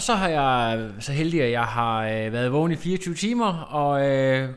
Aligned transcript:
Og 0.00 0.04
så 0.04 0.14
har 0.14 0.28
jeg 0.28 0.78
så 1.00 1.12
heldig, 1.12 1.42
at 1.42 1.50
jeg 1.50 1.66
har 1.66 1.96
øh, 2.02 2.32
været 2.32 2.52
vågen 2.52 2.72
i 2.72 2.76
24 2.76 3.14
timer, 3.14 3.52
og 3.80 3.92
øh, 4.06 4.48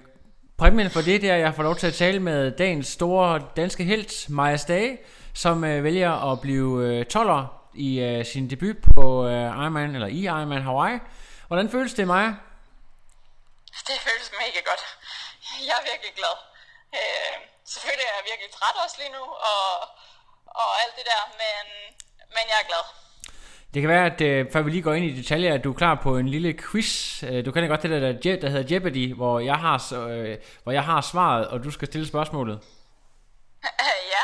præmien 0.57 0.91
for 0.91 1.01
det, 1.01 1.21
det 1.21 1.29
er, 1.29 1.35
at 1.35 1.39
jeg 1.39 1.55
får 1.55 1.63
lov 1.63 1.75
til 1.75 1.87
at 1.87 1.93
tale 1.93 2.19
med 2.19 2.51
dagens 2.51 2.87
store 2.87 3.41
danske 3.55 3.83
helt, 3.83 4.29
Maja 4.29 4.57
Stage, 4.57 4.97
som 5.33 5.63
øh, 5.63 5.83
vælger 5.83 6.31
at 6.31 6.41
blive 6.41 6.71
øh, 6.87 7.05
12'er 7.13 7.43
i 7.87 7.99
øh, 7.99 8.25
sin 8.25 8.49
debut 8.49 8.77
på 8.95 9.27
øh, 9.27 9.61
Ironman, 9.63 9.95
eller 9.95 10.07
i 10.07 10.19
Ironman 10.29 10.61
Hawaii. 10.61 10.99
Hvordan 11.47 11.71
føles 11.71 11.93
det, 11.93 12.07
Maja? 12.07 12.31
Det 13.89 13.97
føles 14.07 14.27
mega 14.41 14.59
godt. 14.69 14.83
Jeg 15.67 15.75
er 15.81 15.85
virkelig 15.91 16.13
glad. 16.19 16.35
Øh, 16.97 17.35
selvfølgelig 17.73 18.07
er 18.11 18.15
jeg 18.19 18.25
virkelig 18.31 18.49
træt 18.57 18.75
også 18.85 18.95
lige 19.01 19.13
nu, 19.17 19.23
og, 19.51 19.67
og 20.61 20.69
alt 20.83 20.93
det 20.97 21.05
der, 21.11 21.21
men, 21.41 21.63
men 22.35 22.43
jeg 22.51 22.57
er 22.63 22.67
glad. 22.71 23.02
Det 23.73 23.81
kan 23.81 23.89
være, 23.89 24.05
at 24.05 24.21
øh, 24.21 24.51
før 24.51 24.61
vi 24.61 24.71
lige 24.71 24.81
går 24.81 24.93
ind 24.93 25.05
i 25.05 25.17
detaljer, 25.17 25.53
at 25.53 25.63
du 25.63 25.69
er 25.69 25.77
klar 25.77 25.95
på 25.95 26.17
en 26.17 26.29
lille 26.29 26.53
quiz. 26.53 27.23
Øh, 27.23 27.45
du 27.45 27.51
kender 27.51 27.69
godt 27.69 27.83
det 27.83 27.89
der, 27.89 27.99
der, 27.99 28.35
der 28.35 28.49
hedder 28.49 28.75
Jeopardy, 28.75 29.13
hvor 29.15 29.39
jeg, 29.39 29.55
har, 29.55 29.93
øh, 30.07 30.37
hvor 30.63 30.71
jeg 30.71 30.83
har 30.83 31.01
svaret, 31.01 31.47
og 31.47 31.63
du 31.63 31.71
skal 31.71 31.87
stille 31.87 32.07
spørgsmålet. 32.07 32.59
ja. 34.13 34.23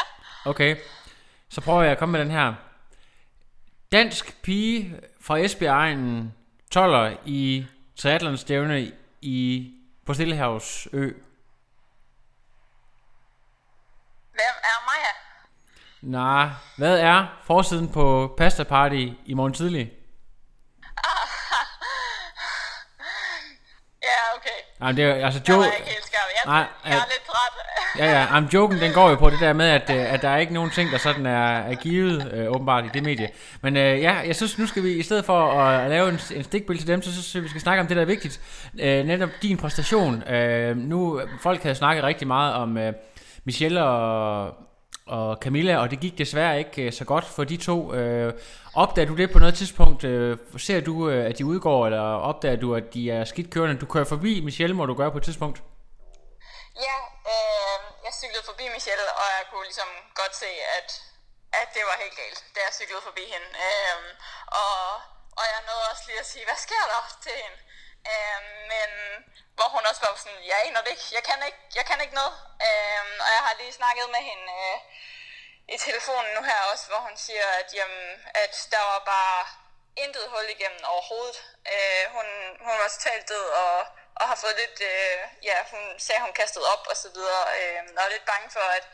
Okay, 0.49 0.75
så 1.49 1.61
prøver 1.61 1.81
jeg 1.81 1.91
at 1.91 1.97
komme 1.97 2.11
med 2.11 2.19
den 2.19 2.31
her. 2.31 2.53
Dansk 3.91 4.41
pige 4.41 4.99
fra 5.21 5.37
Esbjerg 5.37 5.97
12'er 6.75 7.17
i 7.25 7.65
triathlonstævne 7.95 8.91
i, 9.21 9.73
på 10.05 10.13
Stillehavsø. 10.13 10.99
Hvem 14.31 14.55
er 14.63 14.85
Maja? 14.85 15.28
Nej, 16.01 16.47
hvad 16.77 16.99
er 16.99 17.25
forsiden 17.45 17.87
på 17.89 18.33
Pasta 18.37 18.63
Party 18.63 19.07
i 19.25 19.33
morgen 19.33 19.53
tidlig? 19.53 19.79
ja, 24.03 24.35
okay. 24.37 24.49
Nej, 24.79 24.91
det 24.91 25.05
er 25.05 25.25
altså 25.25 25.41
Jeg 25.47 25.53
jo... 25.55 25.59
var 25.59 25.65
ikke 25.65 25.77
helt 25.89 26.05
skarp. 26.05 26.21
Jeg, 26.45 26.51
Nej, 26.53 26.65
jeg 26.85 26.97
er 26.97 27.01
at- 27.01 27.07
lidt 27.09 27.25
træt. 27.27 27.35
Ja, 27.97 28.19
ja, 28.19 28.25
I'm 28.25 28.49
joken, 28.53 28.79
den 28.79 28.93
går 28.93 29.09
jo 29.09 29.15
på 29.15 29.29
det 29.29 29.39
der 29.39 29.53
med, 29.53 29.65
at, 29.65 29.89
øh, 29.89 30.13
at 30.13 30.21
der 30.21 30.29
er 30.29 30.37
ikke 30.37 30.53
nogen 30.53 30.69
ting, 30.71 30.91
der 30.91 30.97
sådan 30.97 31.25
er, 31.25 31.57
er 31.59 31.75
givet 31.75 32.33
øh, 32.33 32.47
åbenbart 32.51 32.85
i 32.85 32.89
det 32.93 33.03
medie. 33.03 33.29
Men 33.61 33.77
øh, 33.77 34.01
ja, 34.01 34.13
jeg 34.25 34.35
synes, 34.35 34.57
nu 34.57 34.67
skal 34.67 34.83
vi 34.83 34.91
i 34.93 35.03
stedet 35.03 35.25
for 35.25 35.51
at, 35.61 35.81
at 35.83 35.89
lave 35.89 36.09
en, 36.09 36.19
en 36.35 36.43
stikbillede 36.43 36.83
til 36.85 36.87
dem, 36.93 37.01
så 37.01 37.11
synes 37.11 37.35
jeg, 37.35 37.43
vi 37.43 37.47
skal 37.49 37.61
snakke 37.61 37.81
om 37.81 37.87
det, 37.87 37.95
der 37.97 38.01
er 38.01 38.05
vigtigt. 38.05 38.41
Øh, 38.79 39.05
netop 39.05 39.29
din 39.41 39.57
præstation. 39.57 40.23
Øh, 40.23 40.77
nu, 40.77 41.21
folk 41.41 41.63
havde 41.63 41.75
snakket 41.75 42.03
rigtig 42.03 42.27
meget 42.27 42.53
om 42.53 42.77
øh, 42.77 42.93
Michelle 43.45 43.83
og, 43.83 44.53
og 45.09 45.37
Camilla, 45.43 45.73
og 45.81 45.91
det 45.91 45.99
gik 45.99 46.17
desværre 46.17 46.59
ikke 46.63 46.81
øh, 46.81 46.93
så 46.93 47.05
godt 47.05 47.25
for 47.35 47.43
de 47.43 47.57
to. 47.57 47.77
Øh, 47.93 48.33
opdager 48.83 49.07
du 49.07 49.15
det 49.21 49.31
på 49.31 49.39
noget 49.39 49.55
tidspunkt? 49.55 50.03
Øh, 50.03 50.37
ser 50.57 50.79
du, 50.81 51.09
øh, 51.09 51.25
at 51.29 51.37
de 51.37 51.45
udgår, 51.45 51.85
eller 51.87 52.05
opdager 52.29 52.59
du, 52.65 52.75
at 52.79 52.93
de 52.93 53.11
er 53.17 53.23
skidt 53.25 53.49
kørende? 53.53 53.81
Du 53.83 53.85
kører 53.93 54.09
forbi 54.13 54.33
Michelle, 54.47 54.75
må 54.75 54.85
du 54.85 54.95
gøre 55.01 55.11
på 55.11 55.17
et 55.21 55.23
tidspunkt. 55.29 55.57
Ja, 56.85 56.97
øh, 57.33 57.77
jeg 58.05 58.13
cyklede 58.21 58.45
forbi 58.49 58.65
Michelle, 58.77 59.07
og 59.21 59.27
jeg 59.37 59.43
kunne 59.51 59.65
ligesom 59.69 59.89
godt 60.21 60.33
se, 60.43 60.51
at, 60.77 60.89
at 61.61 61.67
det 61.75 61.83
var 61.89 61.95
helt 62.03 62.15
galt, 62.21 62.39
da 62.55 62.59
jeg 62.67 62.73
cyklede 62.79 63.03
forbi 63.09 63.23
hende. 63.33 63.49
Øh, 63.67 63.99
og, 64.61 64.77
og 65.39 65.43
jeg 65.51 65.59
nåede 65.67 65.85
også 65.91 66.03
lige 66.09 66.21
at 66.25 66.29
sige, 66.33 66.45
hvad 66.49 66.59
sker 66.67 66.83
der 66.91 67.01
til 67.25 67.35
hende? 67.43 67.57
Øh, 68.11 68.41
men 68.71 68.89
hvor 69.55 69.69
hun 69.75 69.85
også 69.89 70.01
var 70.01 70.15
sådan, 70.15 70.45
jeg 70.51 70.57
aner 70.65 70.81
det 70.81 70.91
ikke, 70.95 71.07
jeg 71.17 71.23
kan 71.23 71.39
ikke, 71.49 71.61
jeg 71.75 71.85
kan 71.85 72.01
ikke 72.01 72.19
noget. 72.21 72.35
Øh, 72.67 73.03
og 73.23 73.29
jeg 73.35 73.41
har 73.47 73.53
lige 73.61 73.79
snakket 73.79 74.07
med 74.15 74.21
hende 74.29 74.47
øh, 74.61 74.77
i 75.75 75.77
telefonen 75.77 76.31
nu 76.35 76.41
her 76.49 76.59
også, 76.71 76.85
hvor 76.87 77.01
hun 77.07 77.17
siger, 77.17 77.47
at, 77.59 77.69
jamen, 77.73 78.05
at 78.43 78.53
der 78.71 78.83
var 78.91 79.01
bare 79.15 79.39
intet 80.03 80.25
hul 80.33 80.49
igennem 80.55 80.83
overhovedet. 80.93 81.37
Øh, 81.73 82.05
hun, 82.15 82.27
hun 82.65 82.75
var 82.81 82.87
totalt 82.87 83.29
død 83.29 83.47
og, 83.63 83.77
og 84.19 84.25
har 84.29 84.35
fået 84.43 84.55
lidt, 84.63 84.77
øh, 84.91 85.19
ja, 85.43 85.57
hun 85.71 85.83
sagde, 85.99 86.21
hun 86.21 86.33
kastede 86.33 86.71
op 86.73 86.83
og 86.91 86.97
så 86.97 87.09
videre, 87.15 87.43
øh, 87.59 87.81
og 87.97 88.03
er 88.03 88.09
lidt 88.09 88.25
bange 88.25 88.49
for, 88.55 88.65
at 88.77 88.85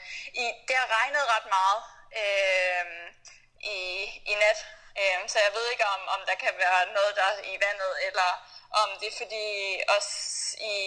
i, 0.44 0.46
det 0.68 0.76
har 0.76 0.90
regnet 0.98 1.32
ret 1.34 1.48
meget 1.58 1.82
øh, 2.22 2.86
i, 3.76 3.80
i 4.32 4.34
nat, 4.44 4.60
øh, 5.02 5.20
så 5.32 5.38
jeg 5.46 5.54
ved 5.54 5.66
ikke, 5.72 5.86
om, 5.96 6.02
om 6.16 6.22
der 6.30 6.36
kan 6.36 6.54
være 6.58 6.94
noget 6.98 7.16
der 7.16 7.24
er 7.24 7.38
i 7.54 7.56
vandet, 7.66 7.94
eller 8.08 8.30
om 8.72 8.90
det 9.02 9.14
fordi 9.18 9.48
os 9.98 10.10
i, 10.60 10.78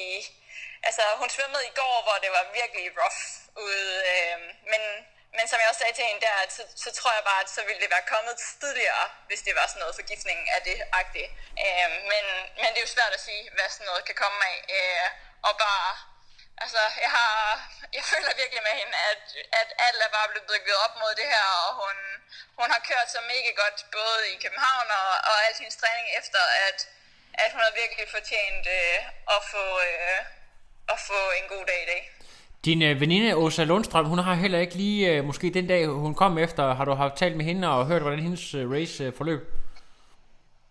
altså 0.82 1.02
hun 1.16 1.30
svømmede 1.30 1.66
i 1.66 1.76
går, 1.80 2.02
hvor 2.02 2.18
det 2.24 2.30
var 2.30 2.44
virkelig 2.60 2.86
rough 3.00 3.22
ude, 3.66 4.02
øh, 4.12 4.38
men 4.72 4.82
men 5.36 5.48
som 5.48 5.60
jeg 5.60 5.68
også 5.68 5.82
sagde 5.82 5.96
til 5.96 6.08
hende 6.10 6.26
der, 6.26 6.36
så, 6.56 6.62
så 6.84 6.90
tror 6.98 7.12
jeg 7.14 7.24
bare, 7.30 7.40
at 7.44 7.50
så 7.56 7.62
ville 7.68 7.80
det 7.82 7.90
være 7.90 8.10
kommet 8.12 8.34
tidligere, 8.60 9.06
hvis 9.28 9.42
det 9.46 9.54
var 9.58 9.66
sådan 9.66 9.80
noget 9.80 10.00
forgiftning 10.00 10.38
af 10.56 10.60
det 10.68 10.78
agtigt. 11.00 11.30
Øh, 11.64 11.90
men, 12.10 12.24
men 12.60 12.68
det 12.72 12.78
er 12.78 12.86
jo 12.86 12.96
svært 12.96 13.12
at 13.14 13.24
sige, 13.28 13.42
hvad 13.54 13.68
sådan 13.70 13.86
noget 13.90 14.04
kan 14.04 14.20
komme 14.22 14.38
af. 14.52 14.58
Øh, 14.76 15.08
og 15.48 15.54
bare, 15.66 15.90
altså 16.64 16.82
jeg 17.04 17.10
har, 17.18 17.32
jeg 17.96 18.04
føler 18.12 18.40
virkelig 18.42 18.62
med 18.68 18.74
hende, 18.80 18.96
at, 19.10 19.22
at 19.60 19.68
alt 19.86 20.00
er 20.06 20.16
bare 20.18 20.28
blevet 20.28 20.48
bygget 20.50 20.76
op 20.84 20.94
mod 21.02 21.12
det 21.20 21.28
her, 21.34 21.46
og 21.64 21.70
hun, 21.82 21.96
hun 22.58 22.68
har 22.74 22.80
kørt 22.90 23.08
så 23.10 23.20
mega 23.32 23.50
godt, 23.62 23.78
både 23.98 24.20
i 24.34 24.40
København 24.44 24.88
og, 25.00 25.10
og 25.30 25.36
al 25.46 25.54
hendes 25.58 25.80
træning 25.82 26.06
efter, 26.20 26.42
at, 26.68 26.78
at 27.42 27.50
hun 27.52 27.60
har 27.66 27.72
virkelig 27.82 28.06
fortjent 28.16 28.64
øh, 28.78 28.98
at, 29.36 29.42
få, 29.52 29.64
øh, 29.88 30.18
at 30.94 30.98
få 31.08 31.20
en 31.38 31.46
god 31.54 31.64
dag 31.70 31.80
i 31.86 31.88
dag. 31.92 32.02
Din 32.64 32.82
øh, 32.82 33.00
veninde 33.00 33.36
Åsa 33.36 33.64
Lundstrøm, 33.64 34.06
hun 34.06 34.18
har 34.18 34.34
heller 34.34 34.58
ikke 34.58 34.74
lige, 34.74 35.12
øh, 35.12 35.24
måske 35.24 35.50
den 35.50 35.66
dag 35.66 35.86
hun 35.86 36.14
kom 36.14 36.38
efter, 36.38 36.74
har 36.74 36.84
du 36.84 36.94
haft 36.94 37.16
talt 37.16 37.36
med 37.36 37.44
hende 37.44 37.68
og 37.68 37.86
hørt, 37.86 38.02
hvordan 38.02 38.18
hendes 38.18 38.54
øh, 38.54 38.70
race 38.70 39.04
øh, 39.04 39.12
forløb? 39.16 39.57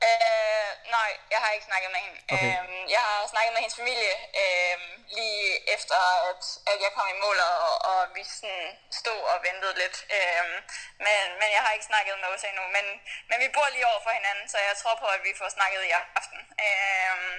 Øh, 0.06 0.70
nej, 0.98 1.12
jeg 1.32 1.40
har 1.44 1.52
ikke 1.52 1.70
snakket 1.72 1.92
med 1.92 2.00
hende. 2.06 2.20
Okay. 2.34 2.52
Øhm, 2.60 2.82
jeg 2.96 3.02
har 3.08 3.28
snakket 3.34 3.52
med 3.54 3.62
hendes 3.64 3.80
familie 3.82 4.14
øhm, 4.44 4.90
lige 5.18 5.48
efter, 5.76 6.00
at, 6.30 6.44
at 6.72 6.78
jeg 6.84 6.92
kom 6.96 7.08
i 7.16 7.22
mål, 7.26 7.38
og, 7.40 7.86
og 7.92 8.00
vi 8.16 8.24
sådan 8.24 8.68
stod 9.00 9.22
og 9.34 9.38
ventede 9.48 9.76
lidt. 9.82 9.98
Øhm, 10.18 10.58
men, 11.06 11.26
men 11.40 11.50
jeg 11.56 11.62
har 11.64 11.72
ikke 11.74 11.90
snakket 11.92 12.20
med 12.20 12.30
Åsa 12.34 12.48
endnu. 12.48 12.66
Men, 12.78 12.86
men 13.30 13.38
vi 13.44 13.48
bor 13.56 13.68
lige 13.72 13.90
over 13.92 14.02
for 14.04 14.14
hinanden, 14.20 14.50
så 14.50 14.58
jeg 14.58 14.76
tror 14.78 14.96
på, 15.04 15.08
at 15.16 15.24
vi 15.28 15.32
får 15.40 15.50
snakket 15.50 15.82
i 15.84 15.92
aften. 16.18 16.40
Øhm, 16.68 17.36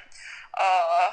og, 0.52 1.12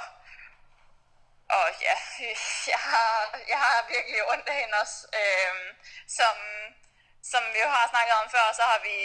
og 1.58 1.68
ja, 1.88 1.98
jeg 2.74 2.82
har, 2.90 3.12
jeg 3.52 3.60
har 3.66 3.86
virkelig 3.94 4.20
ondt 4.34 4.48
af 4.50 4.56
hende 4.62 4.78
også. 4.84 4.98
Øhm, 5.22 5.68
som, 6.18 6.36
som 7.32 7.44
vi 7.54 7.60
jo 7.66 7.70
har 7.76 7.86
snakket 7.94 8.16
om 8.22 8.28
før, 8.36 8.46
så 8.60 8.64
har 8.72 8.80
vi 8.88 8.98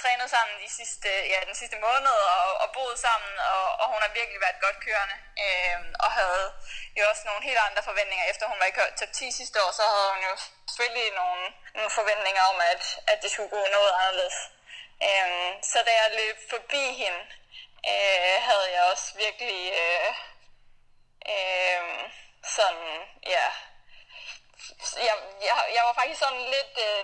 trænet 0.00 0.30
sammen 0.30 0.56
de 0.64 0.70
sidste, 0.78 1.08
ja, 1.32 1.38
den 1.48 1.56
sidste 1.60 1.76
måned 1.86 2.16
og, 2.36 2.46
og 2.62 2.68
boet 2.76 2.98
sammen, 3.06 3.34
og, 3.52 3.64
og 3.80 3.86
hun 3.92 4.00
har 4.04 4.12
virkelig 4.18 4.40
været 4.40 4.64
godt 4.64 4.78
kørende. 4.86 5.16
Øh, 5.44 5.78
og 6.04 6.10
havde 6.18 6.46
jo 6.98 7.02
også 7.10 7.22
nogle 7.26 7.42
helt 7.48 7.60
andre 7.68 7.82
forventninger. 7.88 8.24
Efter 8.26 8.46
hun 8.46 8.60
var 8.60 8.66
i 8.66 8.74
top 9.00 9.12
10 9.12 9.30
sidste 9.38 9.56
år, 9.64 9.70
så 9.78 9.82
havde 9.92 10.10
hun 10.14 10.22
jo 10.30 10.34
selvfølgelig 10.68 11.10
nogle, 11.22 11.42
nogle 11.74 11.90
forventninger 11.98 12.42
om, 12.52 12.58
at, 12.72 12.82
at 13.12 13.18
det 13.22 13.30
skulle 13.30 13.54
gå 13.56 13.62
noget 13.76 13.92
anderledes. 14.00 14.38
Øh, 15.08 15.50
så 15.70 15.78
da 15.86 15.92
jeg 16.02 16.18
løb 16.20 16.36
forbi 16.50 16.84
hende, 17.02 17.22
øh, 17.90 18.36
havde 18.48 18.68
jeg 18.74 18.82
også 18.92 19.06
virkelig 19.24 19.60
øh, 19.82 20.10
øh, 21.32 21.84
sådan, 22.56 22.90
ja, 23.34 23.46
jeg, 25.08 25.16
jeg, 25.48 25.56
jeg 25.76 25.82
var 25.88 25.94
faktisk 25.98 26.20
sådan 26.24 26.44
lidt 26.56 26.74
øh, 26.88 27.02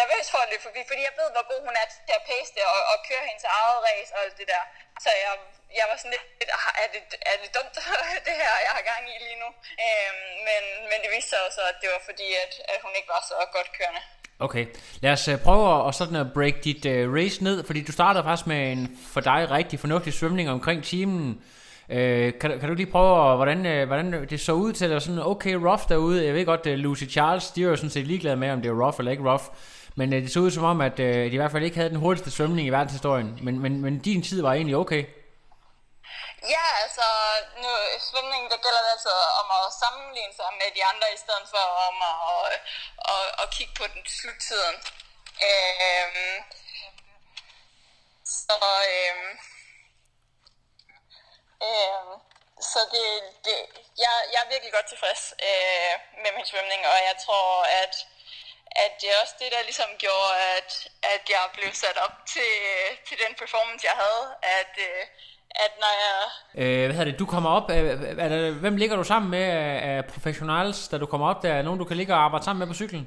nervøs 0.00 0.26
for 0.32 0.40
at 0.42 0.48
løbe 0.50 0.64
forbi, 0.68 0.80
fordi 0.90 1.02
jeg 1.08 1.14
ved, 1.20 1.28
hvor 1.34 1.44
god 1.52 1.60
hun 1.68 1.74
er 1.82 1.86
til 2.08 2.16
at 2.20 2.26
pace 2.30 2.50
det 2.56 2.64
og, 2.72 2.80
og 2.92 2.96
køre 3.08 3.24
hendes 3.28 3.44
eget 3.56 3.78
race 3.88 4.10
og 4.14 4.20
alt 4.24 4.36
det 4.40 4.46
der. 4.52 4.62
Så 5.04 5.10
jeg, 5.24 5.32
jeg 5.78 5.86
var 5.90 5.96
sådan 6.00 6.14
lidt, 6.16 6.50
ah, 6.58 6.70
er 6.82 6.88
det, 6.94 7.02
er 7.30 7.36
det 7.42 7.50
dumt, 7.56 7.74
det 8.28 8.34
her, 8.42 8.52
jeg 8.66 8.72
har 8.76 8.84
gang 8.92 9.02
i 9.14 9.16
lige 9.26 9.38
nu? 9.44 9.48
Øh, 9.84 10.12
men, 10.48 10.62
men 10.90 10.98
det 11.02 11.10
viste 11.14 11.30
sig 11.30 11.40
også, 11.46 11.58
så, 11.58 11.62
at 11.72 11.78
det 11.82 11.88
var 11.94 12.02
fordi, 12.08 12.28
at, 12.44 12.52
at 12.72 12.78
hun 12.84 12.92
ikke 12.98 13.10
var 13.14 13.22
så 13.30 13.36
godt 13.56 13.70
kørende. 13.78 14.02
Okay, 14.46 14.64
lad 15.04 15.12
os 15.12 15.28
øh, 15.28 15.38
prøve 15.46 15.88
at, 15.88 15.94
sådan 15.94 16.16
at 16.16 16.32
break 16.34 16.56
dit 16.64 16.82
uh, 16.92 17.14
race 17.18 17.38
ned, 17.44 17.56
fordi 17.68 17.80
du 17.88 17.92
startede 17.92 18.24
faktisk 18.24 18.46
med 18.46 18.72
en 18.72 18.98
for 19.12 19.20
dig 19.20 19.50
rigtig 19.50 19.80
fornuftig 19.80 20.12
svømning 20.12 20.50
omkring 20.50 20.84
timen. 20.84 21.44
Øh, 21.88 22.32
kan, 22.40 22.60
kan 22.60 22.68
du 22.68 22.74
lige 22.74 22.90
prøve, 22.90 23.30
at- 23.30 23.36
hvordan, 23.36 23.66
øh, 23.66 23.86
hvordan 23.86 24.28
det 24.30 24.40
så 24.40 24.52
ud 24.52 24.72
til, 24.72 24.92
at 24.92 25.02
sådan 25.02 25.18
okay 25.32 25.54
rough 25.54 25.82
derude? 25.88 26.24
Jeg 26.26 26.34
ved 26.34 26.46
godt, 26.46 26.66
uh, 26.66 26.72
Lucy 26.72 27.04
Charles, 27.14 27.50
de 27.50 27.62
er 27.62 27.68
jo 27.68 27.76
sådan 27.76 27.90
set 27.90 28.06
ligeglade 28.06 28.36
med, 28.36 28.50
om 28.50 28.62
det 28.62 28.68
er 28.68 28.80
rough 28.84 28.96
eller 28.98 29.12
ikke 29.12 29.28
rough. 29.30 29.44
Men 29.96 30.12
øh, 30.12 30.22
det 30.22 30.32
så 30.32 30.40
ud 30.40 30.50
som 30.50 30.64
om, 30.72 30.80
at 30.80 30.96
øh, 31.00 31.14
de 31.30 31.34
i 31.36 31.40
hvert 31.40 31.52
fald 31.52 31.64
ikke 31.68 31.76
havde 31.80 31.90
den 31.94 32.02
hurtigste 32.04 32.30
svømning 32.30 32.66
i 32.68 32.74
verdenshistorien. 32.76 33.38
Men, 33.46 33.54
men, 33.64 33.72
men 33.84 33.94
din 33.98 34.22
tid 34.28 34.42
var 34.42 34.52
egentlig 34.52 34.76
okay. 34.76 35.02
Ja, 36.54 36.66
altså, 36.84 37.06
nu, 37.62 37.70
svømningen, 38.08 38.48
der 38.52 38.58
gælder 38.64 38.82
det 38.86 38.92
altså 38.96 39.14
om 39.40 39.48
at 39.58 39.64
sammenligne 39.82 40.34
sig 40.40 40.50
med 40.60 40.68
de 40.76 40.82
andre, 40.92 41.06
i 41.16 41.20
stedet 41.24 41.46
for 41.52 41.64
om 41.88 41.96
at, 42.10 42.16
at, 42.34 42.58
at, 43.12 43.24
at 43.42 43.46
kigge 43.56 43.74
på 43.80 43.84
den 43.94 44.02
sluttiden. 44.18 44.76
Øhm, 45.48 46.36
så, 48.40 48.56
øhm, 48.94 49.30
øhm, 51.68 52.12
så 52.70 52.80
det, 52.94 53.06
det, 53.46 53.56
jeg, 54.04 54.14
jeg 54.32 54.40
er 54.44 54.52
virkelig 54.52 54.72
godt 54.76 54.88
tilfreds 54.92 55.22
øh, 55.48 55.94
med 56.22 56.30
min 56.36 56.46
svømning, 56.50 56.80
og 56.92 56.98
jeg 57.08 57.16
tror, 57.24 57.46
at, 57.82 57.94
at 58.84 58.92
det 59.00 59.08
er 59.10 59.20
også 59.22 59.36
det, 59.42 59.50
der 59.54 59.68
ligesom 59.70 59.90
gjorde, 60.04 60.32
at, 60.56 60.70
at 61.14 61.22
jeg 61.34 61.44
blev 61.56 61.70
sat 61.84 61.98
op 62.06 62.16
til, 62.34 62.52
til 63.08 63.16
den 63.24 63.32
performance, 63.42 63.86
jeg 63.90 63.96
havde. 64.04 64.24
At, 64.58 64.74
øh, 64.88 65.02
at 65.64 65.72
når 65.82 65.92
jeg... 66.04 66.18
Øh, 66.62 66.84
hvad 66.86 66.96
hedder 66.96 67.10
det, 67.10 67.22
du 67.22 67.26
kommer 67.34 67.50
op, 67.58 67.66
er, 67.70 67.82
er 68.24 68.28
der, 68.32 68.50
hvem 68.50 68.76
ligger 68.76 68.96
du 68.96 69.04
sammen 69.04 69.30
med 69.30 69.46
af, 69.62 69.76
af 69.90 70.06
professionals, 70.12 70.88
da 70.88 70.98
du 70.98 71.06
kommer 71.06 71.26
op? 71.30 71.42
Der 71.42 71.52
er 71.54 71.62
nogen, 71.62 71.78
du 71.78 71.84
kan 71.84 71.96
ligge 71.96 72.14
og 72.14 72.24
arbejde 72.24 72.44
sammen 72.44 72.60
med 72.60 72.66
på 72.72 72.78
cyklen? 72.80 73.04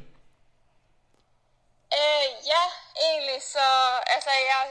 Øh, 1.99 2.27
ja, 2.53 2.63
egentlig 3.07 3.41
så, 3.41 3.67
altså 4.15 4.29
jeg, 4.51 4.63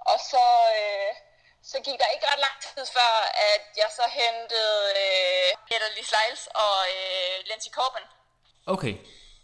og 0.00 0.18
så, 0.30 0.44
øh, 0.80 1.27
så 1.72 1.76
gik 1.86 1.96
der 2.02 2.08
ikke 2.14 2.26
ret 2.30 2.42
lang 2.46 2.56
tid 2.64 2.84
før, 2.96 3.12
at 3.52 3.64
jeg 3.82 3.90
så 3.98 4.04
hentede 4.20 4.76
øh, 5.02 5.50
Peter 5.68 5.88
Lis 5.96 6.10
Lyles 6.16 6.42
og 6.64 6.76
øh, 6.96 7.34
Lindsay 7.48 7.72
Corbin. 7.78 8.06
Okay. 8.74 8.94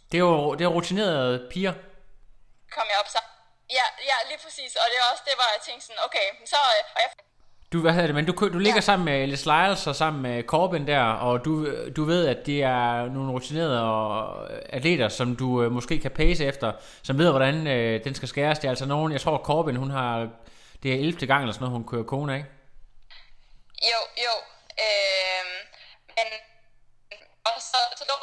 Det 0.09 0.17
er 0.21 0.25
jo 0.29 0.35
det 0.57 0.63
er 0.65 0.75
rutinerede 0.77 1.35
piger. 1.51 1.75
Kom 2.75 2.85
jeg 2.91 2.97
op 3.03 3.09
sammen. 3.15 3.31
Ja, 3.77 3.85
ja, 4.09 4.17
lige 4.29 4.39
præcis. 4.45 4.71
Og 4.81 4.85
det 4.91 4.97
er 5.01 5.05
også 5.13 5.23
det, 5.27 5.35
hvor 5.37 5.47
jeg 5.55 5.61
tænkte 5.67 5.83
sådan, 5.87 6.01
okay, 6.07 6.27
så... 6.53 6.59
Øh, 6.75 6.83
og 6.95 6.99
jeg 7.03 7.09
du, 7.73 7.81
hvad 7.81 7.93
hedder 7.93 8.07
det, 8.07 8.15
men 8.15 8.25
du, 8.25 8.33
du 8.55 8.59
ligger 8.59 8.83
ja. 8.83 8.89
sammen 8.89 9.05
med 9.05 9.13
Alice 9.13 9.49
Lyles 9.49 9.87
og 9.87 9.95
sammen 9.95 10.21
med 10.21 10.43
Corbin 10.43 10.87
der, 10.87 11.03
og 11.03 11.45
du, 11.45 11.51
du 11.97 12.03
ved, 12.03 12.27
at 12.27 12.45
det 12.45 12.63
er 12.63 13.05
nogle 13.09 13.31
rutinerede 13.31 13.81
og 13.83 14.49
atleter, 14.69 15.09
som 15.09 15.35
du 15.35 15.63
øh, 15.63 15.71
måske 15.71 15.99
kan 15.99 16.11
pace 16.11 16.45
efter, 16.45 16.71
som 17.03 17.17
ved, 17.17 17.29
hvordan 17.29 17.67
øh, 17.67 18.03
den 18.03 18.15
skal 18.15 18.27
skæres. 18.27 18.59
Det 18.59 18.65
er 18.65 18.69
altså 18.69 18.85
nogen, 18.85 19.11
jeg 19.11 19.21
tror 19.21 19.37
Corbin, 19.37 19.75
hun 19.75 19.91
har, 19.91 20.29
det 20.85 20.93
er 20.93 20.99
11. 20.99 21.27
gang 21.31 21.41
eller 21.41 21.53
sådan 21.53 21.63
noget, 21.65 21.77
hun 21.77 21.89
kører 21.91 22.11
kone, 22.13 22.31
ikke? 22.39 22.49
Jo, 23.91 24.01
jo. 24.25 24.33
Øh, 24.85 25.45
men 26.15 26.27
og 27.49 27.55
så, 27.69 27.79
så 27.99 28.03
lå 28.09 28.17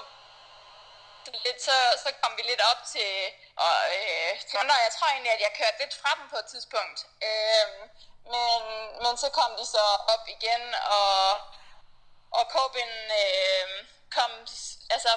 lidt, 1.46 1.60
så, 1.68 1.76
så 2.02 2.08
kom 2.20 2.32
vi 2.38 2.42
lidt 2.50 2.62
op 2.70 2.80
til, 2.94 3.12
og, 3.64 3.76
øh, 3.96 4.30
til. 4.48 4.58
Jeg 4.86 4.92
tror 4.94 5.08
egentlig, 5.08 5.32
at 5.36 5.44
jeg 5.46 5.52
kørte 5.58 5.78
lidt 5.82 5.94
fra 6.00 6.12
dem 6.18 6.26
på 6.32 6.36
et 6.42 6.48
tidspunkt. 6.52 6.98
Øh, 7.28 7.68
men, 8.32 8.60
men 9.02 9.14
så 9.22 9.28
kom 9.38 9.50
de 9.60 9.66
så 9.76 9.84
op 10.14 10.24
igen, 10.36 10.64
og, 10.98 11.18
og 12.38 12.44
Corbin 12.54 12.92
øh, 13.22 13.68
kom 14.16 14.32
altså 14.94 15.10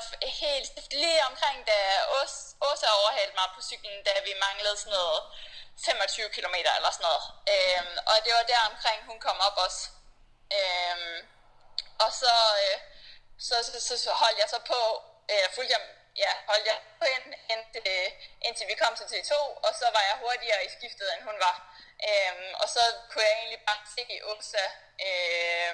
helt 0.44 0.94
lige 1.02 1.26
omkring, 1.30 1.58
da 1.72 1.80
Åsa 2.68 2.88
overhældte 3.00 3.36
mig 3.40 3.50
på 3.56 3.62
cyklen, 3.70 4.04
da 4.08 4.12
vi 4.28 4.34
manglede 4.46 4.78
sådan 4.78 4.98
noget 5.00 5.22
25 5.84 6.30
km 6.30 6.56
eller 6.78 6.92
sådan 6.92 7.06
noget. 7.10 7.24
Øhm, 7.54 7.98
og 8.10 8.16
det 8.26 8.32
var 8.38 8.44
der 8.52 8.70
omkring, 8.72 9.00
hun 9.10 9.20
kom 9.20 9.38
op 9.48 9.58
også. 9.66 9.82
Øhm, 10.58 11.18
og 12.04 12.12
så, 12.22 12.34
øh, 12.64 12.78
så, 13.48 13.56
så, 13.68 13.80
så, 13.88 13.96
så 14.06 14.12
holdt 14.22 14.40
jeg 14.42 14.50
så 14.50 14.60
på, 14.72 14.82
øh, 15.32 15.48
fulgte 15.56 15.74
jeg, 15.76 15.82
ja, 16.24 16.32
holdt 16.50 16.66
jeg 16.72 16.78
på 17.00 17.06
ind, 17.16 17.28
indtil, 17.54 17.84
øh, 17.96 18.10
indtil 18.48 18.68
vi 18.68 18.76
kom 18.82 18.96
til 18.96 19.08
T2, 19.12 19.34
og 19.66 19.72
så 19.80 19.86
var 19.96 20.04
jeg 20.10 20.16
hurtigere 20.24 20.66
i 20.66 20.70
skiftet, 20.78 21.08
end 21.14 21.24
hun 21.30 21.38
var. 21.48 21.56
Øhm, 22.10 22.54
og 22.62 22.68
så 22.70 22.84
kunne 23.10 23.24
jeg 23.24 23.38
egentlig 23.42 23.62
bare 23.68 23.82
se 23.96 24.02
i 24.18 24.22
Åsa, 24.22 24.66
øh, 25.08 25.74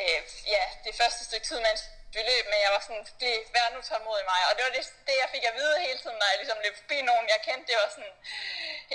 øh, 0.00 0.20
ja, 0.54 0.64
det 0.84 0.94
første 1.00 1.24
stykke 1.24 1.46
tid, 1.46 1.60
mens 1.60 1.82
vi 2.14 2.20
løb, 2.30 2.44
men 2.52 2.60
jeg 2.64 2.72
var 2.74 2.82
sådan, 2.86 3.06
det, 3.22 3.32
vær 3.54 3.74
nu 3.74 3.80
tålmodig 3.82 4.26
mig. 4.32 4.40
Og 4.48 4.52
det 4.56 4.62
var 4.66 4.72
det, 4.76 4.84
det, 5.06 5.14
jeg 5.22 5.28
fik 5.34 5.44
at 5.44 5.54
vide 5.60 5.84
hele 5.86 5.98
tiden, 6.02 6.18
når 6.18 6.28
jeg 6.30 6.38
ligesom 6.38 6.58
løb 6.64 6.76
forbi 6.80 6.98
nogen, 7.00 7.28
jeg 7.28 7.40
kendte. 7.46 7.68
Det 7.70 7.76
var 7.82 7.88
sådan, 7.96 8.14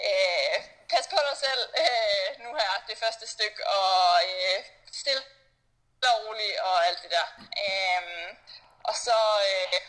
øh, 0.06 0.56
pas 0.92 1.08
på 1.14 1.20
dig 1.28 1.38
selv 1.46 1.64
øh, 1.84 2.28
nu 2.44 2.50
her, 2.60 2.72
det 2.90 2.98
første 3.04 3.26
stykke, 3.34 3.60
og 3.68 4.24
øh, 4.32 4.58
stille 5.00 5.24
og 6.10 6.26
rolig 6.26 6.62
og 6.68 6.88
alt 6.88 7.02
det 7.04 7.12
der. 7.18 7.28
Øh, 7.66 8.04
og 8.90 8.96
så, 9.06 9.20
øh, 9.52 9.82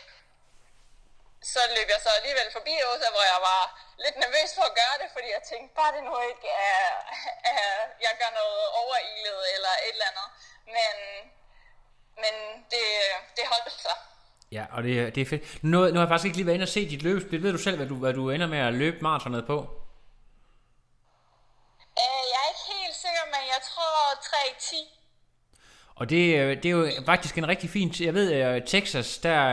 så 1.52 1.60
løb 1.76 1.88
jeg 1.88 2.00
så 2.02 2.10
alligevel 2.18 2.52
forbi 2.52 2.75
Åsa, 2.88 3.08
hvor 3.10 3.26
jeg 3.32 3.40
var 3.50 3.64
lidt 4.04 4.16
nervøs 4.16 4.50
for 4.54 4.62
at 4.62 4.76
gøre 4.80 4.96
det, 5.02 5.08
fordi 5.12 5.28
jeg 5.36 5.42
tænkte, 5.50 5.75
bare 5.75 5.94
det 5.96 6.04
nu 6.04 6.14
ikke 6.30 6.48
er, 6.48 6.88
er 7.54 7.72
jeg 8.04 8.12
gør 8.20 8.30
noget 8.40 8.68
overilet 8.80 9.54
eller 9.54 9.72
et 9.86 9.94
eller 9.96 10.10
andet. 10.10 10.28
Men, 10.76 10.96
men 12.17 12.35
det, 12.70 12.85
det 13.37 13.44
holdt 13.53 13.73
sig. 13.82 13.97
Ja, 14.53 14.64
og 14.70 14.82
det, 14.82 15.14
det 15.14 15.20
er 15.20 15.26
fedt. 15.26 15.64
Nu, 15.64 15.79
nu 15.79 15.93
har 15.93 16.00
jeg 16.00 16.09
faktisk 16.09 16.25
ikke 16.26 16.37
lige 16.37 16.47
været 16.47 16.55
inde 16.55 16.64
og 16.64 16.69
se 16.69 16.91
dit 16.91 17.03
løbespil. 17.03 17.43
Ved 17.43 17.53
du 17.53 17.59
selv, 17.59 17.76
hvad 17.76 17.87
du, 17.87 17.94
hvad 17.94 18.14
du 18.14 18.31
ender 18.31 18.47
med 18.47 18.59
at 18.59 18.75
løbe 18.75 18.97
maratonet 19.03 19.47
på? 19.47 19.59
Uh, 22.03 22.23
jeg 22.32 22.41
er 22.44 22.49
ikke 22.53 22.67
helt 22.81 22.97
sikker, 23.05 23.25
men 23.26 23.43
jeg 23.55 23.61
tror 23.70 23.93
3.10. 24.94 25.03
Og 25.94 26.11
det, 26.11 26.62
det 26.62 26.67
er 26.67 26.70
jo 26.70 26.91
faktisk 27.06 27.38
en 27.38 27.49
rigtig 27.49 27.70
fin... 27.70 27.94
Jeg 28.00 28.14
ved, 28.14 28.32
at 28.32 28.62
Texas, 28.67 29.19
der, 29.19 29.53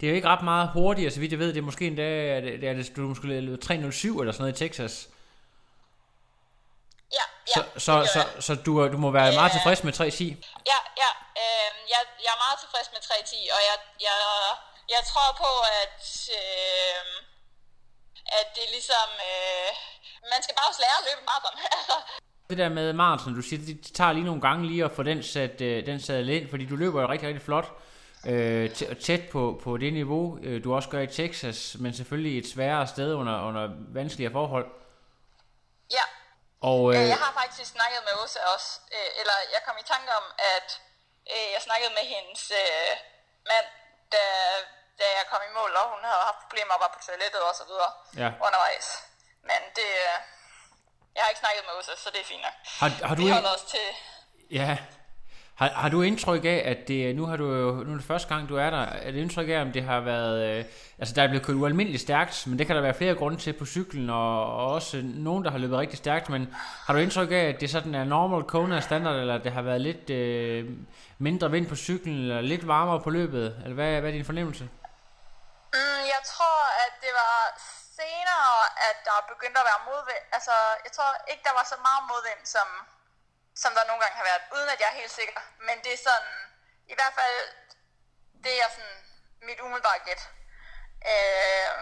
det 0.00 0.02
er 0.02 0.08
jo 0.08 0.14
ikke 0.14 0.28
ret 0.28 0.44
meget 0.44 0.70
hurtigere, 0.72 1.10
så 1.10 1.20
vidt 1.20 1.32
jeg 1.32 1.38
ved. 1.38 1.48
Det 1.48 1.56
er 1.56 1.62
måske 1.62 1.86
endda, 1.86 2.40
det 2.40 2.64
er, 2.64 2.72
det, 2.72 2.96
du 2.96 3.00
måske 3.00 3.56
307 3.56 4.20
eller 4.20 4.32
sådan 4.32 4.42
noget 4.42 4.60
i 4.60 4.64
Texas. 4.64 5.08
Ja, 7.12 7.24
ja. 7.50 7.54
Så, 7.54 7.60
så, 7.86 7.94
så, 8.14 8.20
så 8.46 8.52
du, 8.66 8.72
du 8.94 8.98
må 9.04 9.10
være 9.10 9.32
meget 9.40 9.52
tilfreds 9.52 9.80
med 9.84 9.92
3.10? 9.92 10.24
Ja, 10.72 10.80
ja. 11.02 11.10
Øh, 11.42 11.70
jeg, 11.92 12.02
jeg 12.24 12.32
er 12.36 12.40
meget 12.46 12.58
tilfreds 12.62 12.88
med 12.94 13.00
3.10, 13.10 13.54
og 13.56 13.60
jeg, 13.68 13.76
jeg, 14.08 14.18
jeg 14.94 15.02
tror 15.10 15.28
på, 15.44 15.52
at, 15.82 16.02
øh, 16.40 17.02
at 18.38 18.46
det 18.54 18.62
er 18.66 18.70
ligesom... 18.76 19.08
Øh, 19.30 19.70
man 20.32 20.40
skal 20.42 20.54
bare 20.58 20.68
også 20.70 20.82
lære 20.84 20.98
at 21.00 21.06
løbe 21.08 21.22
maraton. 21.30 21.56
det 22.50 22.58
der 22.58 22.68
med 22.68 22.92
Martin, 22.92 23.34
du 23.34 23.42
siger, 23.42 23.60
det 23.66 23.94
tager 23.94 24.12
lige 24.12 24.24
nogle 24.24 24.40
gange 24.40 24.66
lige 24.66 24.84
at 24.84 24.92
få 24.92 25.02
den 25.02 25.22
sat, 25.22 25.60
øh, 25.60 25.86
den 25.86 26.00
sat 26.00 26.26
ind, 26.28 26.50
fordi 26.50 26.66
du 26.66 26.76
løber 26.76 27.00
jo 27.02 27.08
rigtig, 27.08 27.28
rigtig 27.28 27.44
flot 27.44 27.68
øh, 28.26 28.70
tæt 29.00 29.20
på, 29.32 29.60
på 29.64 29.76
det 29.76 29.92
niveau, 29.92 30.38
øh, 30.42 30.64
du 30.64 30.74
også 30.74 30.88
gør 30.88 31.00
i 31.00 31.06
Texas, 31.06 31.76
men 31.80 31.94
selvfølgelig 31.94 32.38
et 32.38 32.46
sværere 32.46 32.86
sted 32.86 33.14
under, 33.14 33.42
under 33.42 33.68
vanskelige 33.88 34.30
forhold. 34.30 34.66
Ja, 35.90 36.02
og, 36.70 36.80
øh, 36.94 37.08
jeg 37.14 37.20
har 37.24 37.32
faktisk 37.40 37.70
snakket 37.76 38.00
med 38.06 38.12
Åsa 38.22 38.40
også, 38.54 38.70
øh, 38.96 39.10
eller 39.20 39.36
jeg 39.54 39.60
kom 39.66 39.76
i 39.82 39.86
tanke 39.92 40.10
om, 40.20 40.26
at 40.54 40.68
øh, 41.32 41.46
jeg 41.54 41.60
snakkede 41.66 41.92
med 41.98 42.04
hendes 42.14 42.42
øh, 42.62 42.92
mand, 43.50 43.68
da, 44.14 44.22
da 45.00 45.04
jeg 45.18 45.24
kom 45.30 45.42
i 45.48 45.52
mål, 45.58 45.70
og 45.80 45.84
hun 45.92 46.02
havde 46.10 46.24
haft 46.30 46.40
problemer 46.44 46.72
og 46.76 46.80
var 46.84 46.90
på 46.94 47.00
toilettet 47.06 47.42
og 47.48 47.54
så 47.60 47.64
videre 47.70 47.90
ja. 48.22 48.30
undervejs. 48.46 48.86
Men 49.50 49.60
det, 49.78 49.90
øh, 50.06 50.16
jeg 51.14 51.20
har 51.22 51.28
ikke 51.32 51.44
snakket 51.44 51.62
med 51.66 51.74
Åsa, 51.78 51.92
så 52.04 52.08
det 52.14 52.20
er 52.24 52.28
fint 52.32 52.44
nok. 52.46 52.56
Har, 52.80 52.88
har 53.08 53.14
du 53.18 53.22
Vi 53.22 53.30
holder 53.38 53.52
os 53.58 53.66
til... 53.74 53.86
Ja, 54.60 54.70
har, 55.56 55.68
har 55.68 55.88
du 55.88 56.02
indtryk 56.02 56.44
af, 56.44 56.62
at 56.64 56.88
det, 56.88 57.16
nu 57.16 57.26
har 57.26 57.36
du 57.36 57.44
nu 57.86 57.92
er 57.92 57.96
det 57.96 58.06
første 58.06 58.28
gang, 58.34 58.48
du 58.48 58.56
er 58.56 58.70
der, 58.70 58.82
er 58.82 59.10
det 59.10 59.20
indtryk 59.20 59.48
af, 59.48 59.60
om 59.60 59.72
det 59.72 59.82
har 59.82 60.00
været, 60.00 60.58
øh, 60.58 60.64
altså 60.98 61.14
der 61.14 61.22
er 61.22 61.28
blevet 61.28 61.46
kørt 61.46 61.56
ualmindeligt 61.56 62.02
stærkt, 62.02 62.46
men 62.46 62.58
det 62.58 62.66
kan 62.66 62.76
der 62.76 62.82
være 62.82 62.94
flere 62.94 63.14
grunde 63.14 63.38
til 63.38 63.52
på 63.52 63.66
cyklen, 63.66 64.10
og, 64.10 64.56
og 64.56 64.72
også 64.72 65.00
nogen, 65.02 65.44
der 65.44 65.50
har 65.50 65.58
løbet 65.58 65.78
rigtig 65.78 65.98
stærkt, 65.98 66.28
men 66.28 66.54
har 66.86 66.94
du 66.94 67.00
indtryk 67.00 67.30
af, 67.30 67.44
at 67.52 67.60
det 67.60 67.70
sådan 67.70 67.94
er 67.94 68.04
normal 68.04 68.42
Kona 68.42 68.80
standard, 68.80 69.16
eller 69.16 69.38
det 69.38 69.52
har 69.52 69.62
været 69.62 69.80
lidt 69.80 70.10
øh, 70.10 70.64
mindre 71.18 71.50
vind 71.50 71.66
på 71.68 71.76
cyklen, 71.76 72.18
eller 72.20 72.40
lidt 72.40 72.68
varmere 72.68 73.00
på 73.00 73.10
løbet, 73.10 73.46
eller 73.62 73.74
hvad, 73.74 74.00
hvad 74.00 74.10
er 74.10 74.14
din 74.14 74.24
fornemmelse? 74.24 74.64
Mm, 75.74 76.02
jeg 76.14 76.22
tror, 76.32 76.58
at 76.84 76.92
det 77.04 77.12
var 77.22 77.36
senere, 78.00 78.50
at 78.88 78.96
der 79.06 79.16
begyndte 79.32 79.58
at 79.62 79.66
være 79.70 79.80
modvind. 79.90 80.24
Altså, 80.36 80.54
jeg 80.84 80.92
tror 80.96 81.10
ikke, 81.30 81.42
der 81.48 81.54
var 81.58 81.66
så 81.72 81.76
meget 81.88 82.02
modvind, 82.10 82.42
som, 82.56 82.68
som 83.62 83.74
der 83.74 83.84
nogle 83.86 84.02
gange 84.02 84.16
har 84.16 84.24
været, 84.30 84.42
uden 84.54 84.68
at 84.68 84.80
jeg 84.80 84.88
er 84.88 85.00
helt 85.00 85.10
sikker. 85.20 85.40
Men 85.58 85.84
det 85.84 85.92
er 85.92 86.02
sådan, 86.08 86.34
i 86.92 86.94
hvert 86.94 87.14
fald, 87.20 87.38
det 88.44 88.62
er 88.62 88.68
sådan 88.68 88.98
mit 89.42 89.60
umiddelbare 89.60 89.98
gæt. 89.98 90.22
Øh, 91.12 91.72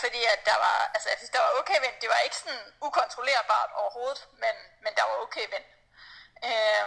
fordi 0.00 0.24
at 0.24 0.40
der 0.46 0.58
var, 0.66 0.90
altså 0.94 1.08
jeg 1.08 1.18
synes, 1.18 1.30
der 1.30 1.40
var 1.46 1.58
okay 1.60 1.80
vind. 1.80 1.96
Det 2.00 2.08
var 2.08 2.18
ikke 2.26 2.36
sådan 2.36 2.74
ukontrollerbart 2.80 3.70
overhovedet, 3.80 4.28
men, 4.32 4.54
men 4.84 4.94
der 4.96 5.04
var 5.10 5.16
okay 5.24 5.46
vind. 5.54 5.66
Øh, 6.50 6.86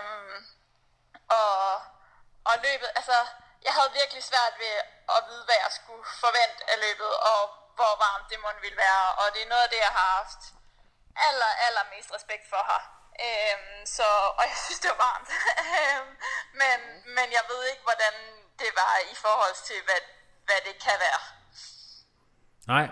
og, 1.39 1.75
og 2.49 2.55
løbet, 2.67 2.89
altså 2.95 3.17
jeg 3.65 3.73
havde 3.73 3.97
virkelig 3.99 4.23
svært 4.23 4.53
ved 4.63 4.75
at 5.15 5.23
vide, 5.27 5.45
hvad 5.45 5.55
jeg 5.63 5.71
skulle 5.79 6.05
forvente 6.23 6.61
af 6.71 6.77
løbet, 6.85 7.11
og 7.31 7.41
hvor 7.77 7.93
varmt 8.05 8.29
det 8.31 8.39
måtte 8.39 8.61
ville 8.61 8.77
være. 8.77 9.05
Og 9.19 9.25
det 9.33 9.41
er 9.41 9.51
noget 9.53 9.63
af 9.63 9.69
det, 9.69 9.79
jeg 9.87 9.93
har 9.99 10.09
haft 10.19 10.41
aller, 11.27 11.51
aller 11.65 11.83
mest 11.93 12.09
respekt 12.17 12.45
for 12.49 12.61
her. 12.71 12.83
Øhm, 13.23 13.85
så, 13.85 14.07
og 14.39 14.43
jeg 14.51 14.57
synes, 14.65 14.79
det 14.83 14.89
var 14.93 15.01
varmt. 15.09 15.29
Øhm, 15.65 16.11
men, 16.61 16.77
men 17.17 17.27
jeg 17.37 17.43
ved 17.51 17.61
ikke, 17.71 17.83
hvordan 17.89 18.13
det 18.61 18.71
var 18.81 18.93
i 19.13 19.15
forhold 19.25 19.55
til, 19.69 19.79
hvad, 19.87 20.01
hvad 20.47 20.59
det 20.67 20.75
kan 20.85 20.97
være. 21.05 21.21
Nej. 22.73 22.85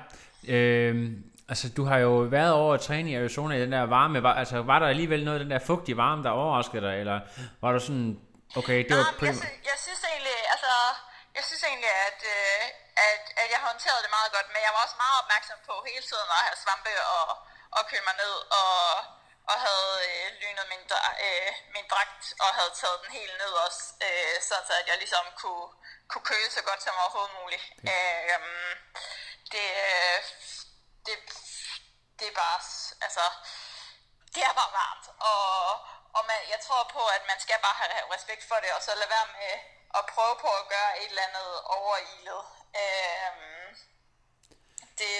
Øhm, 0.55 1.09
altså, 1.51 1.65
du 1.77 1.83
har 1.89 1.97
jo 2.07 2.13
været 2.37 2.53
over 2.61 2.73
at 2.73 2.81
træne 2.87 3.11
i 3.11 3.15
Arizona 3.15 3.55
i 3.55 3.61
den 3.65 3.71
der 3.71 3.85
varme. 3.97 4.23
Var, 4.23 4.33
altså, 4.41 4.57
var 4.71 4.79
der 4.79 4.87
alligevel 4.93 5.21
noget 5.25 5.37
af 5.39 5.43
den 5.45 5.51
der 5.53 5.67
fugtige 5.69 5.97
varme, 6.03 6.23
der 6.23 6.29
overraskede 6.29 6.83
dig? 6.87 6.95
Eller 7.03 7.17
var 7.63 7.71
du 7.75 7.79
sådan, 7.87 8.11
okay, 8.59 8.79
det 8.87 8.93
var... 8.99 9.05
Nej, 9.05 9.29
jeg, 9.29 9.35
synes, 9.35 9.43
jeg 9.71 9.77
synes 9.85 10.01
egentlig, 10.11 10.37
altså, 10.53 10.73
jeg 11.37 11.43
synes 11.47 11.63
egentlig, 11.69 11.93
at, 12.07 12.19
øh, 12.35 12.61
at, 13.07 13.23
at 13.41 13.47
jeg 13.53 13.61
håndterede 13.67 14.01
det 14.05 14.11
meget 14.17 14.31
godt, 14.35 14.47
men 14.53 14.61
jeg 14.65 14.71
var 14.75 14.81
også 14.85 14.97
meget 15.03 15.17
opmærksom 15.23 15.57
på 15.69 15.73
hele 15.89 16.03
tiden 16.09 16.27
at 16.37 16.41
have 16.47 16.57
svampe 16.63 16.93
og, 17.17 17.27
og 17.77 17.81
køle 17.89 18.05
mig 18.09 18.15
ned 18.23 18.35
og 18.61 18.77
og 19.51 19.57
havde 19.65 19.93
øh, 20.07 20.27
lynet 20.41 20.65
min, 20.73 20.83
øh, 21.27 21.51
min 21.75 21.85
dragt 21.93 22.23
og 22.43 22.49
havde 22.57 22.73
taget 22.81 23.01
den 23.03 23.11
helt 23.19 23.35
ned 23.41 23.53
også, 23.65 23.83
øh, 24.07 24.41
så 24.47 24.55
at 24.81 24.87
jeg 24.87 24.97
ligesom 24.97 25.25
kunne, 25.41 25.67
kunne 26.09 26.25
køle 26.31 26.49
så 26.51 26.61
godt 26.69 26.83
som 26.83 26.95
overhovedet 27.03 27.35
muligt. 27.41 27.63
Øh, 27.91 28.39
det, 29.51 29.67
det, 31.05 31.15
det 32.19 32.27
er 32.27 32.35
bare, 32.43 32.59
altså, 33.05 33.25
det 34.35 34.43
er 34.43 34.53
bare 34.61 34.73
varmt, 34.81 35.05
og, 35.31 35.49
og 36.17 36.21
man, 36.29 36.39
jeg 36.53 36.59
tror 36.65 36.83
på, 36.95 37.01
at 37.17 37.23
man 37.31 37.39
skal 37.39 37.59
bare 37.65 37.77
have 37.81 38.13
respekt 38.15 38.43
for 38.47 38.55
det, 38.63 38.71
og 38.77 38.81
så 38.81 38.91
lade 38.95 39.09
være 39.09 39.29
med 39.39 39.53
at 39.99 40.03
prøve 40.13 40.35
på 40.43 40.49
at 40.61 40.67
gøre 40.73 40.99
et 41.01 41.09
eller 41.09 41.27
andet 41.27 41.61
overilet. 41.77 42.43
Øh, 42.81 43.33
det, 44.99 45.15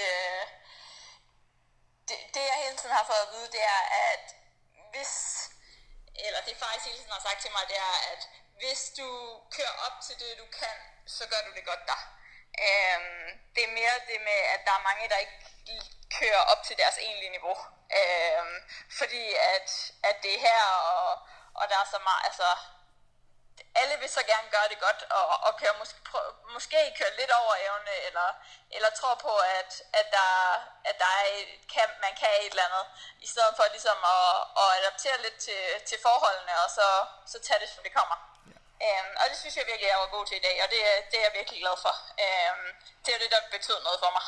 hele 2.74 2.82
tiden 2.82 2.96
har 3.00 3.10
fået 3.12 3.26
at 3.26 3.32
vide, 3.34 3.52
det 3.56 3.62
er, 3.76 3.82
at 4.10 4.24
hvis, 4.92 5.14
eller 6.26 6.40
det 6.46 6.56
faktisk 6.62 6.86
hele 6.86 6.98
tiden 6.98 7.16
har 7.18 7.26
sagt 7.28 7.40
til 7.42 7.52
mig, 7.56 7.64
det 7.68 7.78
er, 7.88 7.96
at 8.12 8.22
hvis 8.60 8.80
du 8.98 9.08
kører 9.56 9.74
op 9.86 9.96
til 10.06 10.14
det, 10.22 10.38
du 10.42 10.46
kan, 10.58 10.76
så 11.06 11.22
gør 11.30 11.40
du 11.46 11.50
det 11.56 11.64
godt 11.70 11.82
der. 11.90 12.00
Øhm, 12.66 13.28
det 13.54 13.62
er 13.64 13.76
mere 13.80 13.96
det 14.10 14.20
med, 14.28 14.40
at 14.54 14.60
der 14.66 14.74
er 14.78 14.88
mange, 14.88 15.08
der 15.12 15.18
ikke 15.24 15.38
kører 16.18 16.42
op 16.52 16.62
til 16.64 16.76
deres 16.82 16.98
egentlige 16.98 17.36
niveau. 17.36 17.56
Øhm, 18.00 18.56
fordi 18.98 19.24
at, 19.54 19.68
at 20.08 20.16
det 20.22 20.34
er 20.34 20.44
her, 20.48 20.64
og, 20.94 21.08
og 21.58 21.64
der 21.70 21.78
er 21.82 21.88
så 21.94 21.98
meget, 22.08 22.22
altså, 22.28 22.48
alle 23.80 23.94
vil 24.02 24.10
så 24.16 24.22
gerne 24.32 24.48
gøre 24.56 24.68
det 24.72 24.78
godt, 24.86 25.00
og, 25.18 25.26
og 25.46 25.52
køre 25.60 25.74
måske, 25.82 25.98
prøv, 26.10 26.24
måske 26.56 26.78
køre 26.98 27.12
lidt 27.20 27.32
over 27.40 27.52
evne, 27.66 27.94
eller, 28.08 28.28
eller 28.76 28.90
tror 29.00 29.16
på, 29.26 29.32
at, 29.58 29.70
at, 30.00 30.06
der, 30.16 30.30
at 30.90 30.96
der 31.02 31.10
er 31.20 31.24
et, 31.38 31.50
kan, 31.74 31.88
man 32.06 32.14
kan 32.20 32.32
et 32.44 32.52
eller 32.54 32.68
andet, 32.68 32.84
i 33.26 33.28
stedet 33.32 33.52
for 33.58 33.64
ligesom 33.76 33.98
at, 34.16 34.30
at 34.62 34.68
adaptere 34.78 35.18
lidt 35.24 35.38
til, 35.46 35.62
til 35.88 35.98
forholdene, 36.06 36.54
og 36.64 36.68
så, 36.78 36.86
så 37.32 37.36
tage 37.46 37.60
det, 37.62 37.68
som 37.74 37.82
det 37.86 37.92
kommer. 37.98 38.16
Ja. 38.52 38.58
Øhm, 38.86 39.12
og 39.20 39.24
det 39.30 39.36
synes 39.42 39.54
jeg 39.58 39.66
virkelig, 39.70 39.88
jeg 39.92 40.00
var 40.04 40.10
god 40.16 40.24
til 40.26 40.36
i 40.40 40.44
dag, 40.48 40.56
og 40.64 40.68
det, 40.72 40.80
det 41.10 41.16
er 41.20 41.26
jeg 41.28 41.34
virkelig 41.40 41.58
glad 41.64 41.76
for. 41.84 41.94
Øhm, 42.24 42.68
det 43.04 43.10
er 43.14 43.20
det, 43.22 43.30
der 43.34 43.40
betød 43.56 43.78
noget 43.86 43.98
for 44.04 44.10
mig. 44.18 44.26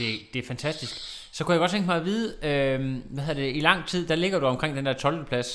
Det, 0.00 0.08
det 0.32 0.38
er 0.42 0.48
fantastisk. 0.54 0.94
Så 1.36 1.40
kunne 1.40 1.54
jeg 1.54 1.62
godt 1.64 1.74
tænke 1.74 1.88
mig 1.90 1.98
at 2.02 2.06
vide, 2.10 2.28
øh, 2.48 2.78
hvad 3.14 3.22
hedder 3.26 3.40
det, 3.42 3.50
i 3.60 3.62
lang 3.68 3.80
tid, 3.90 4.02
der 4.10 4.16
ligger 4.22 4.38
du 4.42 4.46
omkring 4.54 4.72
den 4.78 4.86
der 4.86 4.92
12. 4.92 5.26
plads. 5.30 5.50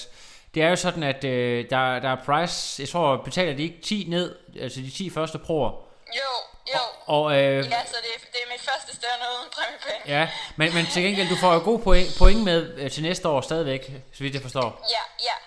Det 0.53 0.63
er 0.63 0.69
jo 0.69 0.75
sådan, 0.75 1.03
at 1.03 1.23
øh, 1.23 1.69
der, 1.69 1.99
der 1.99 2.09
er 2.15 2.19
price, 2.25 2.81
jeg 2.81 2.89
tror, 2.89 3.17
betaler 3.27 3.53
de 3.57 3.63
ikke 3.63 3.81
10 3.81 4.05
ned, 4.09 4.27
altså 4.61 4.79
de 4.79 4.91
10 4.91 5.09
første 5.09 5.37
proer. 5.39 5.71
Jo, 6.19 6.31
jo. 6.73 6.79
Og, 7.05 7.23
og, 7.23 7.35
øh, 7.37 7.57
ja, 7.75 7.81
så 7.93 7.97
det, 8.05 8.13
det 8.33 8.39
er 8.45 8.49
mit 8.53 8.63
første 8.69 8.91
stævne 8.97 9.25
uden 9.35 9.49
præmiepenge. 9.55 10.01
Ja, 10.15 10.23
men, 10.59 10.67
men 10.75 10.85
til 10.93 11.01
gengæld, 11.05 11.29
du 11.29 11.37
får 11.43 11.53
jo 11.57 11.61
god 11.69 11.79
point, 11.87 12.09
point 12.21 12.43
med 12.49 12.59
øh, 12.79 12.91
til 12.91 13.03
næste 13.03 13.25
år 13.33 13.41
stadigvæk, 13.49 13.83
så 14.15 14.19
vidt 14.23 14.33
jeg 14.37 14.43
forstår. 14.47 14.69
Ja, 14.95 15.03
ja. 15.29 15.37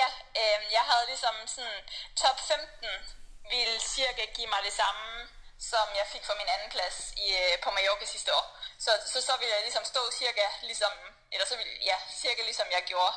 Ja, 0.00 0.08
øh, 0.40 0.58
jeg 0.76 0.84
havde 0.90 1.04
ligesom 1.12 1.34
sådan, 1.54 1.80
top 2.22 2.38
15 2.40 2.88
ville 3.54 3.78
cirka 3.96 4.22
give 4.36 4.48
mig 4.54 4.60
det 4.68 4.74
samme, 4.82 5.04
som 5.72 5.86
jeg 6.00 6.06
fik 6.14 6.24
for 6.28 6.36
min 6.40 6.48
anden 6.54 6.70
plads 6.76 6.96
i, 7.24 7.26
øh, 7.42 7.54
på 7.64 7.68
Mallorca 7.76 8.06
sidste 8.14 8.30
år. 8.38 8.46
Så, 8.84 8.90
så, 9.12 9.18
så 9.28 9.32
ville 9.40 9.52
jeg 9.56 9.62
ligesom 9.66 9.84
stå 9.92 10.02
cirka 10.20 10.46
ligesom, 10.70 10.94
eller 11.36 11.48
så 11.52 11.56
ville, 11.60 11.74
ja, 11.90 11.98
cirka 12.22 12.40
ligesom 12.50 12.68
jeg 12.76 12.82
gjorde 12.92 13.14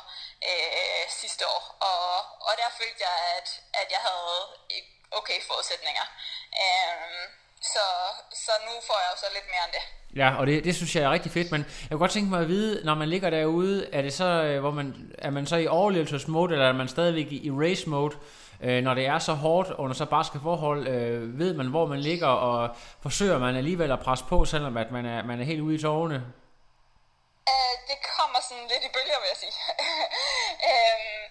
øh, 0.48 1.04
sidste 1.20 1.42
år. 1.54 1.62
Og, 1.90 2.08
og 2.46 2.52
der 2.60 2.68
følte 2.80 3.00
jeg, 3.08 3.16
at, 3.38 3.48
at 3.80 3.88
jeg 3.94 4.02
havde 4.08 4.34
okay 5.18 5.38
forudsætninger. 5.50 6.06
Øh, 6.62 7.22
så, 7.74 7.84
så 8.44 8.52
nu 8.66 8.72
får 8.88 8.98
jeg 9.02 9.08
jo 9.12 9.18
så 9.24 9.28
lidt 9.36 9.48
mere 9.52 9.64
end 9.66 9.74
det. 9.78 9.84
Ja, 10.20 10.28
og 10.38 10.46
det, 10.46 10.64
det 10.64 10.74
synes 10.76 10.96
jeg 10.96 11.04
er 11.04 11.10
rigtig 11.10 11.32
fedt, 11.32 11.50
men 11.50 11.60
jeg 11.60 11.90
kunne 11.90 11.98
godt 11.98 12.10
tænke 12.10 12.30
mig 12.30 12.40
at 12.40 12.48
vide, 12.48 12.84
når 12.84 12.94
man 12.94 13.08
ligger 13.08 13.30
derude, 13.30 13.88
er 13.92 14.02
det 14.02 14.12
så, 14.12 14.24
øh, 14.24 14.60
hvor 14.60 14.70
man, 14.70 15.14
er 15.18 15.30
man 15.30 15.46
så 15.46 15.56
i 15.56 15.66
overlevelsesmode, 15.66 16.52
eller 16.52 16.68
er 16.68 16.72
man 16.72 16.88
stadigvæk 16.88 17.26
i 17.32 17.50
race 17.50 17.88
mode? 17.88 18.16
Øh, 18.62 18.82
når 18.82 18.94
det 18.94 19.06
er 19.06 19.18
så 19.18 19.32
hårdt 19.32 19.70
under 19.70 19.94
så 19.94 20.04
barske 20.04 20.38
forhold, 20.42 20.88
øh, 20.88 21.38
ved 21.38 21.54
man, 21.54 21.66
hvor 21.66 21.86
man 21.86 22.00
ligger, 22.00 22.26
og 22.26 22.76
forsøger 23.02 23.38
man 23.38 23.56
alligevel 23.56 23.92
at 23.92 24.00
presse 24.00 24.24
på, 24.24 24.44
selvom 24.44 24.76
at 24.76 24.90
man 24.90 25.06
er, 25.06 25.24
man 25.24 25.40
er 25.40 25.44
helt 25.44 25.60
ude 25.60 25.74
i 25.74 25.78
tårne? 25.78 26.22
Det 27.90 27.98
kommer 28.16 28.40
sådan 28.40 28.68
lidt 28.72 28.84
i 28.84 28.94
bølger, 28.96 29.20
vil 29.20 29.32
jeg 29.32 29.40
sige. 29.44 29.56
øhm, 30.70 31.24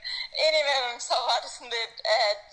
indimellem 0.45 0.99
så 0.99 1.15
var 1.29 1.39
det 1.43 1.51
sådan 1.51 1.73
lidt, 1.77 1.95
at 2.05 2.45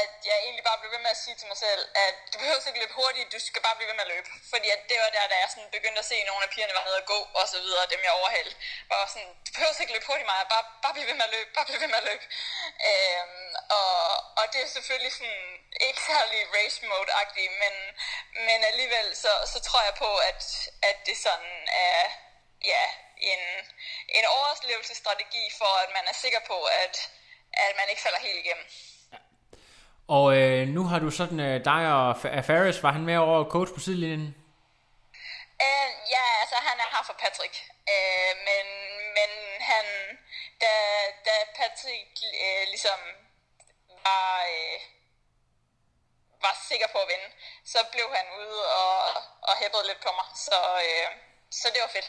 at 0.00 0.12
jeg 0.30 0.36
egentlig 0.44 0.64
bare 0.68 0.80
blev 0.80 0.90
ved 0.94 1.02
med 1.04 1.14
at 1.16 1.22
sige 1.24 1.36
til 1.36 1.48
mig 1.48 1.58
selv, 1.66 1.82
at 2.06 2.16
du 2.32 2.36
behøver 2.38 2.68
ikke 2.68 2.82
løbe 2.82 2.98
hurtigt, 3.00 3.32
du 3.32 3.38
skal 3.38 3.62
bare 3.66 3.76
blive 3.76 3.88
ved 3.90 3.98
med 3.98 4.06
at 4.06 4.12
løbe. 4.14 4.28
Fordi 4.52 4.68
at 4.76 4.80
det 4.88 4.96
var 5.04 5.10
der, 5.16 5.26
da 5.32 5.36
jeg 5.42 5.50
sådan 5.50 5.70
begyndte 5.76 6.02
at 6.02 6.08
se, 6.10 6.16
at 6.22 6.26
nogle 6.30 6.44
af 6.44 6.50
pigerne 6.50 6.74
var 6.78 6.84
nede 6.84 7.02
at 7.02 7.10
gå, 7.14 7.20
og 7.40 7.44
så 7.52 7.58
videre, 7.64 7.90
dem 7.92 8.00
jeg 8.06 8.12
overhældte. 8.20 8.56
Var 8.90 9.06
sådan, 9.14 9.32
du 9.46 9.50
behøver 9.54 9.80
ikke 9.80 9.92
løbe 9.92 10.06
hurtigt, 10.06 10.28
Maja, 10.30 10.44
bare, 10.54 10.66
bare 10.82 10.94
blive 10.96 11.08
ved 11.10 11.16
med 11.18 11.26
at 11.28 11.34
løbe, 11.36 11.50
bare 11.56 11.68
blive 11.68 11.80
ved 11.82 11.90
med 11.92 12.00
at 12.02 12.08
løbe. 12.10 12.24
Øhm, 12.90 13.50
og, 13.80 13.98
og 14.38 14.44
det 14.52 14.60
er 14.62 14.68
selvfølgelig 14.76 15.12
sådan, 15.18 15.44
ikke 15.86 16.00
særlig 16.10 16.40
race 16.56 16.78
mode-agtigt, 16.90 17.52
men, 17.62 17.74
men 18.46 18.58
alligevel 18.70 19.08
så, 19.24 19.32
så 19.52 19.58
tror 19.66 19.82
jeg 19.88 19.94
på, 20.04 20.10
at, 20.30 20.42
at 20.88 20.96
det 21.06 21.16
sådan 21.26 21.56
er, 21.90 22.02
ja, 22.72 22.84
en, 23.16 23.42
en 24.18 24.24
overlevelsesstrategi 24.36 25.44
for, 25.58 25.72
at 25.84 25.90
man 25.96 26.04
er 26.10 26.14
sikker 26.14 26.40
på, 26.46 26.58
at, 26.84 27.10
at 27.52 27.72
man 27.76 27.86
ikke 27.90 28.02
falder 28.02 28.18
helt 28.18 28.38
igennem. 28.44 28.66
Og 30.08 30.36
øh, 30.36 30.68
nu 30.68 30.82
har 30.84 30.98
du 30.98 31.10
sådan, 31.10 31.40
øh, 31.40 31.64
dig 31.64 31.82
og 31.98 32.16
Faris, 32.46 32.82
var 32.82 32.92
han 32.92 33.04
med 33.04 33.16
over 33.16 33.50
coach 33.50 33.72
på 33.74 33.80
sidelinjen? 33.80 34.34
Uh, 35.66 35.90
ja, 36.14 36.24
altså 36.42 36.56
han 36.68 36.76
er 36.84 36.88
her 36.94 37.02
for 37.08 37.16
Patrick. 37.22 37.54
Uh, 37.92 38.32
men, 38.48 38.66
men 39.16 39.30
han, 39.70 39.86
da, 40.62 40.72
da 41.26 41.34
Patrick 41.58 42.12
uh, 42.44 42.64
ligesom 42.72 43.00
var, 44.06 44.30
uh, 44.58 44.80
var 46.44 46.54
sikker 46.68 46.88
på 46.92 46.98
at 46.98 47.08
vinde, 47.12 47.28
så 47.72 47.78
blev 47.92 48.06
han 48.18 48.26
ude 48.40 48.60
og, 48.82 48.96
og 49.48 49.54
hæppede 49.60 49.86
lidt 49.86 50.00
på 50.06 50.10
mig. 50.18 50.26
Så, 50.46 50.58
uh, 50.90 51.08
så 51.50 51.66
det 51.74 51.80
var 51.84 51.90
fedt. 51.96 52.08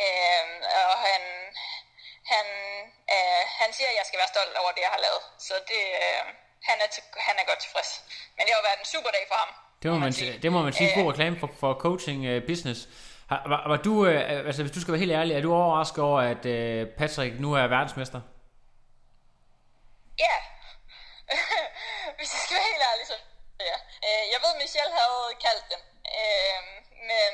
Uh, 0.00 0.44
og 0.90 0.94
han, 1.06 1.22
han, 2.32 2.46
uh, 3.14 3.42
han 3.60 3.70
siger, 3.76 3.88
at 3.92 3.96
jeg 4.00 4.06
skal 4.08 4.18
være 4.22 4.32
stolt 4.34 4.54
over 4.62 4.70
det, 4.76 4.82
jeg 4.86 4.92
har 4.96 5.02
lavet. 5.06 5.22
Så 5.46 5.54
det, 5.70 5.82
uh, 6.02 6.22
han 6.68 6.76
er, 6.84 6.88
til, 6.94 7.02
han 7.28 7.34
er 7.40 7.44
godt 7.50 7.60
tilfreds. 7.64 7.90
Men 8.36 8.42
det 8.46 8.52
har 8.56 8.62
været 8.68 8.78
en 8.82 8.90
super 8.94 9.10
dag 9.16 9.24
for 9.30 9.38
ham. 9.42 9.50
Det 9.82 9.90
må 9.90 9.98
man, 9.98 10.12
sige. 10.12 10.38
det 10.42 10.52
må 10.52 10.62
man 10.62 10.72
sige. 10.72 10.88
God 10.94 11.04
øh. 11.04 11.10
reklame 11.12 11.36
for, 11.40 11.50
for 11.60 11.72
coaching 11.86 12.20
uh, 12.30 12.38
business. 12.50 12.80
Har, 13.30 13.42
var, 13.52 13.68
var 13.72 13.76
du, 13.86 13.92
uh, 14.08 14.46
altså 14.48 14.62
hvis 14.62 14.74
du 14.76 14.80
skal 14.80 14.92
være 14.92 15.04
helt 15.04 15.18
ærlig, 15.20 15.32
er 15.36 15.42
du 15.46 15.54
overrasket 15.54 16.04
over, 16.04 16.20
at 16.32 16.42
uh, 16.54 16.80
Patrick 16.98 17.32
nu 17.44 17.48
er 17.60 17.66
verdensmester? 17.76 18.20
Ja. 20.24 20.36
hvis 22.18 22.30
jeg 22.34 22.40
skal 22.44 22.54
være 22.58 22.68
helt 22.72 22.84
ærlig, 22.90 23.04
så 23.12 23.16
ja. 23.70 23.76
Uh, 24.06 24.24
jeg 24.32 24.38
ved, 24.44 24.52
Michelle 24.62 24.92
havde 25.00 25.24
kaldt 25.46 25.64
den. 25.72 25.82
Uh, 26.20 26.62
men, 27.10 27.32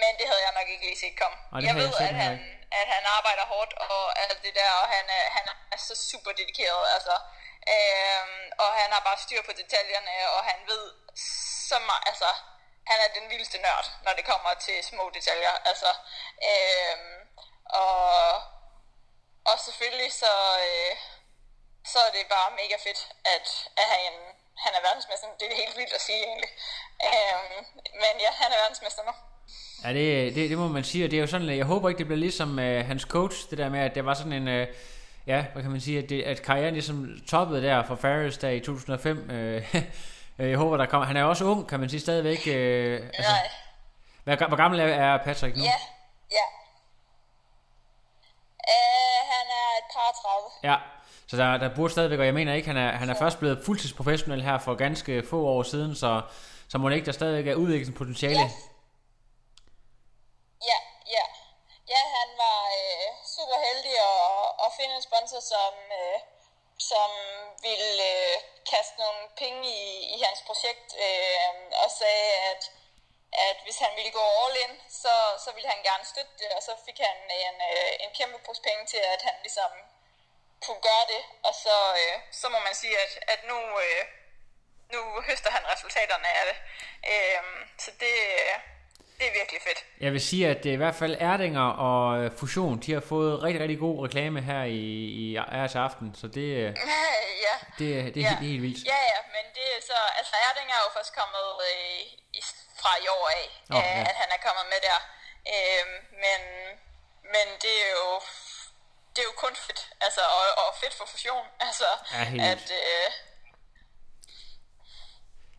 men 0.00 0.12
det 0.18 0.26
havde 0.30 0.42
jeg 0.46 0.54
nok 0.58 0.68
ikke 0.72 0.86
lige 0.88 1.00
set 1.04 1.16
komme. 1.22 1.36
Og 1.54 1.60
jeg 1.68 1.74
ved, 1.80 1.90
jeg 2.00 2.08
at 2.08 2.16
han, 2.24 2.32
at 2.80 2.86
han 2.94 3.04
arbejder 3.18 3.44
hårdt 3.52 3.72
og 3.72 4.04
alt 4.22 4.38
det 4.46 4.54
der, 4.60 4.70
og 4.82 4.86
han 4.94 5.04
er, 5.18 5.24
han 5.36 5.46
er 5.74 5.78
så 5.88 5.94
super 6.10 6.32
dedikeret. 6.40 6.84
Altså, 6.96 7.14
Øhm, 7.74 8.44
og 8.58 8.70
han 8.80 8.92
har 8.92 9.02
bare 9.08 9.18
styr 9.26 9.42
på 9.42 9.52
detaljerne, 9.52 10.30
og 10.36 10.44
han 10.44 10.58
ved 10.66 10.84
så 11.68 11.78
meget, 11.78 12.04
altså, 12.06 12.30
han 12.90 12.98
er 13.04 13.18
den 13.18 13.30
vildeste 13.30 13.58
nørd, 13.58 13.86
når 14.04 14.12
det 14.12 14.24
kommer 14.24 14.54
til 14.54 14.84
små 14.84 15.10
detaljer. 15.14 15.54
Altså, 15.70 15.90
øhm, 16.50 17.20
og, 17.64 18.34
og 19.50 19.56
selvfølgelig 19.66 20.12
så, 20.12 20.32
øh, 20.68 20.96
så 21.92 21.98
er 22.06 22.10
det 22.10 22.28
bare 22.28 22.50
mega 22.50 22.76
fedt, 22.86 23.00
at, 23.34 23.46
at 23.76 23.86
han, 23.94 24.12
han 24.64 24.74
er 24.74 24.80
verdensmester. 24.80 25.28
Det 25.40 25.52
er 25.52 25.56
helt 25.56 25.76
vildt 25.76 25.92
at 25.92 26.00
sige 26.00 26.24
egentlig. 26.24 26.50
Øhm, 27.08 27.66
men 28.02 28.14
ja, 28.20 28.30
han 28.30 28.52
er 28.52 28.56
verdensmester 28.56 29.02
nu. 29.04 29.14
Ja, 29.84 29.92
det, 29.92 30.34
det, 30.34 30.50
det 30.50 30.58
må 30.58 30.68
man 30.68 30.84
sige, 30.84 31.04
og 31.04 31.10
det 31.10 31.16
er 31.16 31.20
jo 31.20 31.26
sådan, 31.26 31.56
jeg 31.56 31.64
håber 31.64 31.88
ikke, 31.88 31.98
det 31.98 32.06
bliver 32.06 32.18
ligesom 32.18 32.50
uh, 32.50 32.64
hans 32.64 33.02
coach, 33.02 33.50
det 33.50 33.58
der 33.58 33.68
med, 33.68 33.80
at 33.80 33.94
det 33.94 34.04
var 34.04 34.14
sådan 34.14 34.32
en, 34.32 34.48
uh, 34.48 34.66
ja, 35.26 35.44
hvad 35.52 35.62
kan 35.62 35.70
man 35.70 35.80
sige, 35.80 35.98
at, 35.98 36.08
det, 36.08 36.22
at 36.22 36.42
karrieren 36.42 36.74
ligesom 36.74 37.18
toppede 37.28 37.62
der 37.62 37.82
for 37.82 37.94
Ferris 37.96 38.38
der 38.38 38.48
i 38.48 38.60
2005. 38.60 39.30
Øh, 40.38 40.50
jeg 40.50 40.58
håber, 40.58 40.76
der 40.76 40.86
kommer. 40.86 41.06
Han 41.06 41.16
er 41.16 41.20
jo 41.20 41.28
også 41.28 41.44
ung, 41.44 41.68
kan 41.68 41.80
man 41.80 41.88
sige, 41.88 42.00
stadigvæk. 42.00 42.46
Øh, 42.46 43.00
altså, 43.14 43.32
Nej. 43.32 43.50
Hvad, 44.24 44.36
hvor 44.36 44.56
gammel 44.56 44.80
er 44.80 45.16
Patrick 45.16 45.56
nu? 45.56 45.62
Ja, 45.62 45.78
ja. 46.30 46.46
Uh, 48.58 49.20
han 49.32 49.46
er 49.60 49.68
et 49.78 49.84
par 49.94 50.10
30. 50.62 50.72
Ja, 50.72 50.76
så 51.26 51.36
der, 51.36 51.56
der 51.58 51.74
burde 51.76 51.92
stadigvæk, 51.92 52.18
og 52.18 52.26
jeg 52.26 52.34
mener 52.34 52.54
ikke, 52.54 52.68
han 52.68 52.76
er, 52.76 52.92
han 52.92 53.10
er 53.10 53.14
først 53.14 53.38
blevet 53.38 53.62
fuldtidsprofessionel 53.66 54.42
her 54.42 54.58
for 54.58 54.74
ganske 54.74 55.22
få 55.30 55.46
år 55.46 55.62
siden, 55.62 55.94
så, 55.94 56.22
så 56.68 56.78
må 56.78 56.88
det 56.88 56.96
ikke, 56.96 57.06
der 57.06 57.12
stadigvæk 57.12 57.46
er 57.46 57.54
udviklingspotentiale. 57.54 58.38
Ja. 58.38 58.50
Ja, 60.70 60.78
ja. 61.16 61.24
Ja, 61.92 62.00
han 62.18 62.28
var 62.44 62.58
øh, 62.80 63.06
super 63.36 63.58
heldig 63.66 63.96
at, 64.66 64.72
finde 64.78 64.94
en 64.94 65.08
sponsor, 65.08 65.40
som, 65.52 65.74
øh, 66.00 66.18
som 66.90 67.10
ville 67.66 67.92
øh, 68.14 68.36
kaste 68.72 68.96
nogle 69.04 69.22
penge 69.42 69.60
i, 69.80 69.84
i 70.14 70.16
hans 70.26 70.40
projekt, 70.48 70.88
øh, 71.06 71.52
og 71.82 71.90
sagde, 72.00 72.30
at, 72.50 72.62
at 73.48 73.56
hvis 73.64 73.78
han 73.84 73.92
ville 73.98 74.12
gå 74.20 74.24
all 74.42 74.56
in, 74.64 74.72
så, 75.02 75.14
så 75.44 75.48
ville 75.54 75.68
han 75.74 75.82
gerne 75.88 76.04
støtte 76.12 76.34
det, 76.42 76.50
og 76.56 76.62
så 76.62 76.72
fik 76.86 76.98
han 77.06 77.18
en, 77.46 77.56
øh, 77.70 77.92
en 78.04 78.10
kæmpe 78.18 78.38
pose 78.46 78.62
penge 78.62 78.86
til, 78.86 79.00
at 79.14 79.22
han 79.22 79.36
ligesom 79.42 79.72
kunne 80.64 80.82
gøre 80.90 81.06
det, 81.14 81.22
og 81.48 81.54
så, 81.64 81.76
øh, 82.00 82.16
så 82.40 82.46
må 82.48 82.58
man 82.58 82.74
sige, 82.74 82.96
at, 83.04 83.12
at 83.32 83.40
nu, 83.50 83.58
øh, 83.84 84.02
nu 84.94 85.00
høster 85.28 85.50
han 85.50 85.70
resultaterne 85.72 86.28
af 86.38 86.44
det. 86.50 86.56
Øh, 87.12 87.42
så 87.78 87.90
det, 88.00 88.16
øh, 88.38 88.54
det 89.18 89.26
er 89.30 89.34
virkelig 89.40 89.60
fedt. 89.68 89.80
Jeg 90.00 90.12
vil 90.12 90.20
sige, 90.20 90.48
at 90.48 90.64
i 90.64 90.74
hvert 90.82 90.94
fald 90.94 91.14
Erdinger 91.20 91.68
og 91.88 92.18
øh, 92.18 92.30
Fusion, 92.38 92.76
de 92.84 92.92
har 92.92 93.04
fået 93.12 93.42
rigtig, 93.42 93.60
rigtig 93.62 93.78
god 93.78 94.04
reklame 94.04 94.40
her 94.50 94.62
i, 94.64 94.82
i 95.22 95.26
til 95.72 95.78
aften, 95.88 96.14
så 96.20 96.26
det, 96.38 96.48
øh, 96.62 96.70
ja. 97.46 97.54
det, 97.78 97.78
det, 97.78 97.90
er, 97.98 98.02
ja. 98.02 98.10
det 98.10 98.22
er 98.24 98.50
helt 98.52 98.62
vildt. 98.66 98.80
Ja, 98.92 99.00
ja, 99.12 99.18
men 99.34 99.44
det 99.56 99.66
er 99.76 99.80
så, 99.90 99.98
altså 100.18 100.34
Erdinger 100.48 100.74
er 100.78 100.84
jo 100.86 100.90
først 100.98 101.12
kommet 101.20 101.46
øh, 101.68 102.00
fra 102.80 102.92
i 103.04 103.06
år 103.16 103.26
af, 103.40 103.46
oh, 103.76 103.84
ja. 103.84 104.00
at 104.10 104.16
han 104.22 104.28
er 104.36 104.40
kommet 104.46 104.64
med 104.72 104.80
der. 104.88 104.98
Øh, 105.54 105.86
men, 106.24 106.40
men 107.34 107.46
det 107.64 107.74
er 107.86 107.92
jo 108.00 108.10
det 109.14 109.20
er 109.22 109.28
jo 109.32 109.36
kun 109.44 109.54
fedt, 109.66 109.80
altså, 110.06 110.22
og, 110.38 110.44
og 110.62 110.68
fedt 110.82 110.94
for 110.98 111.06
fusion, 111.12 111.46
altså, 111.66 111.88
ja, 112.12 112.24
at, 112.52 112.66
øh, 112.82 113.08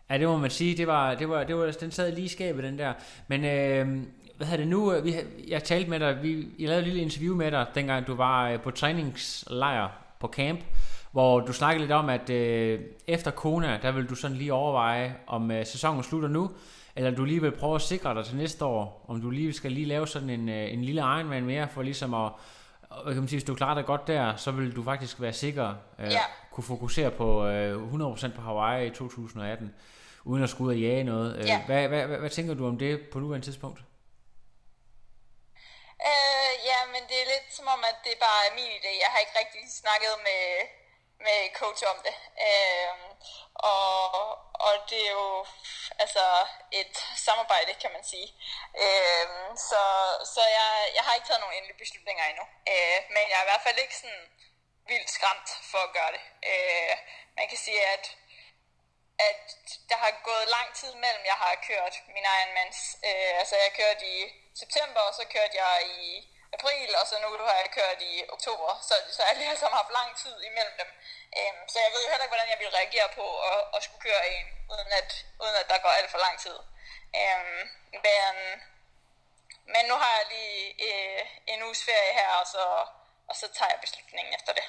Ja, 0.10 0.18
det 0.18 0.28
må 0.28 0.38
man 0.38 0.50
sige. 0.50 0.78
Det 0.78 0.88
var, 0.88 1.16
det 1.16 1.30
var, 1.30 1.44
det 1.44 1.58
var, 1.58 1.72
den 1.72 1.92
sad 1.92 2.12
lige 2.12 2.26
i 2.26 2.28
skabet, 2.28 2.64
den 2.64 2.80
der. 2.80 2.94
Men 3.28 3.46
øh, 3.46 4.04
hvad 4.38 4.48
hedder 4.48 4.64
det 4.64 4.68
nu? 4.68 5.02
Vi, 5.02 5.16
jeg 5.48 5.64
talte 5.64 5.90
med 5.90 6.00
dig, 6.00 6.18
vi, 6.24 6.48
jeg 6.60 6.68
lavede 6.70 6.82
et 6.82 6.88
lille 6.88 7.02
interview 7.02 7.36
med 7.36 7.52
dig, 7.52 7.66
dengang 7.76 8.08
du 8.08 8.16
var 8.16 8.50
øh, 8.50 8.62
på 8.62 8.72
træningslejr 8.72 9.88
på 10.20 10.28
camp, 10.28 10.60
hvor 11.12 11.40
du 11.40 11.54
snakkede 11.54 11.82
lidt 11.82 11.92
om, 11.92 12.10
at 12.10 12.30
øh, 12.30 12.80
efter 13.08 13.32
Kona, 13.32 13.80
der 13.82 13.92
vil 13.92 14.10
du 14.10 14.16
sådan 14.16 14.38
lige 14.38 14.54
overveje, 14.54 15.16
om 15.28 15.52
øh, 15.52 15.66
sæsonen 15.66 16.04
slutter 16.04 16.30
nu, 16.30 16.52
eller 16.96 17.12
du 17.12 17.26
lige 17.26 17.42
vil 17.42 17.52
prøve 17.52 17.76
at 17.76 17.82
sikre 17.82 18.16
dig 18.16 18.26
til 18.26 18.36
næste 18.38 18.66
år, 18.66 19.06
om 19.08 19.22
du 19.22 19.30
lige 19.30 19.54
skal 19.54 19.72
lige 19.72 19.86
lave 19.86 20.08
sådan 20.08 20.30
en, 20.30 20.50
øh, 20.50 20.74
en 20.74 20.84
lille 20.84 21.02
Ironman 21.02 21.46
mere, 21.46 21.68
for 21.68 21.82
ligesom 21.82 22.14
at, 22.14 22.32
og 22.98 23.14
kan 23.14 23.22
man 23.22 23.28
sige, 23.28 23.38
hvis 23.40 23.48
du 23.48 23.56
klarer 23.56 23.76
dig 23.76 23.86
godt 23.86 24.08
der, 24.08 24.36
så 24.36 24.52
vil 24.52 24.76
du 24.76 24.84
faktisk 24.84 25.22
være 25.22 25.34
sikker, 25.34 25.76
øh, 26.00 26.12
ja. 26.12 26.26
kunne 26.52 26.64
fokusere 26.64 27.12
på 27.12 27.48
øh, 27.48 27.94
100% 27.94 28.36
på 28.36 28.42
Hawaii 28.42 28.88
i 28.88 28.90
2018 28.90 29.76
uden 30.30 30.44
at 30.44 30.50
skulle 30.50 30.68
ud 30.68 30.74
og 30.74 30.82
jage 30.88 31.04
noget. 31.04 31.30
Øh, 31.38 31.46
ja. 31.48 31.58
Hvad, 31.66 31.88
hvad, 31.88 32.06
hvad, 32.08 32.18
hvad 32.18 32.30
tænker 32.38 32.54
du 32.54 32.68
om 32.68 32.78
det 32.78 32.94
på 33.12 33.20
nuværende 33.20 33.48
tidspunkt? 33.48 33.80
Øh, 36.10 36.54
ja, 36.70 36.80
men 36.94 37.02
det 37.10 37.18
er 37.24 37.28
lidt 37.34 37.48
som 37.58 37.68
om, 37.76 37.82
at 37.92 37.98
det 38.08 38.16
bare 38.28 38.42
er 38.48 38.54
min 38.60 38.72
idé. 38.80 38.92
Jeg 39.04 39.10
har 39.14 39.20
ikke 39.24 39.36
rigtig 39.42 39.64
snakket 39.82 40.14
med, 40.28 40.44
med 41.20 41.54
coach 41.54 41.84
om 41.94 41.98
det. 42.08 42.16
Øh, 42.48 42.94
og, 43.56 44.12
og 44.66 44.74
det 44.90 45.02
er 45.08 45.12
jo 45.12 45.46
altså 46.00 46.48
et 46.72 46.96
samarbejde, 47.26 47.74
kan 47.74 47.92
man 47.92 48.04
sige. 48.04 48.28
Øh, 48.84 49.28
så 49.70 49.82
så 50.36 50.42
jeg, 50.60 50.72
jeg 50.96 51.04
har 51.04 51.14
ikke 51.14 51.28
taget 51.28 51.42
nogen 51.42 51.58
endelige 51.58 51.82
beslutninger 51.84 52.26
endnu. 52.26 52.46
Øh, 52.72 53.00
men 53.10 53.24
jeg 53.30 53.38
er 53.38 53.46
i 53.46 53.50
hvert 53.52 53.66
fald 53.66 53.80
ikke 53.80 53.98
sådan 54.02 54.26
vildt 54.88 55.10
skræmt 55.10 55.50
for 55.72 55.78
at 55.78 55.94
gøre 55.98 56.12
det. 56.16 56.24
Øh, 56.52 56.94
man 57.38 57.48
kan 57.50 57.58
sige, 57.58 57.86
at 57.96 58.06
at 59.20 59.42
der 59.90 59.98
har 59.98 60.12
gået 60.24 60.54
lang 60.58 60.70
tid 60.76 60.96
mellem, 60.96 61.26
jeg 61.26 61.38
har 61.44 61.64
kørt 61.70 61.96
min 62.16 62.26
egen 62.26 62.54
mands. 62.54 62.80
Øh, 63.08 63.40
altså 63.40 63.56
jeg 63.56 63.72
kørte 63.80 64.06
i 64.06 64.20
september, 64.56 65.00
og 65.00 65.14
så 65.14 65.24
kørte 65.36 65.56
jeg 65.64 65.76
i 65.88 66.35
april, 66.56 66.90
og 67.00 67.06
så 67.10 67.16
nu 67.24 67.30
har 67.50 67.58
jeg 67.64 67.70
kørt 67.80 68.00
i 68.12 68.14
oktober. 68.36 68.70
Så, 68.88 68.96
så 69.16 69.20
jeg 69.28 69.36
lige 69.38 69.50
har 69.50 69.78
haft 69.80 69.92
lang 70.00 70.10
tid 70.24 70.36
imellem 70.50 70.76
dem. 70.82 70.90
Øh, 71.38 71.54
så 71.72 71.78
jeg 71.86 71.92
ved 71.94 72.02
jo 72.04 72.10
heller 72.12 72.26
ikke, 72.26 72.36
hvordan 72.36 72.54
jeg 72.54 72.62
vil 72.64 72.76
reagere 72.80 73.10
på 73.20 73.26
at, 73.52 73.60
at 73.76 73.80
skulle 73.86 74.04
køre 74.08 74.24
en, 74.36 74.46
uden 74.74 74.92
at, 75.02 75.10
uden 75.44 75.56
at 75.62 75.68
der 75.72 75.80
går 75.86 75.94
alt 76.00 76.12
for 76.14 76.22
lang 76.26 76.36
tid. 76.46 76.58
Øh, 77.20 77.44
men, 78.06 78.34
men 79.74 79.84
nu 79.90 79.96
har 80.04 80.12
jeg 80.18 80.26
lige 80.36 80.60
øh, 80.88 81.22
en 81.52 81.60
uges 81.68 81.82
ferie 81.88 82.14
her, 82.20 82.32
og 82.42 82.46
så, 82.54 82.64
og 83.30 83.36
så 83.42 83.46
tager 83.58 83.72
jeg 83.74 83.80
beslutningen 83.86 84.32
efter 84.38 84.52
det. 84.60 84.66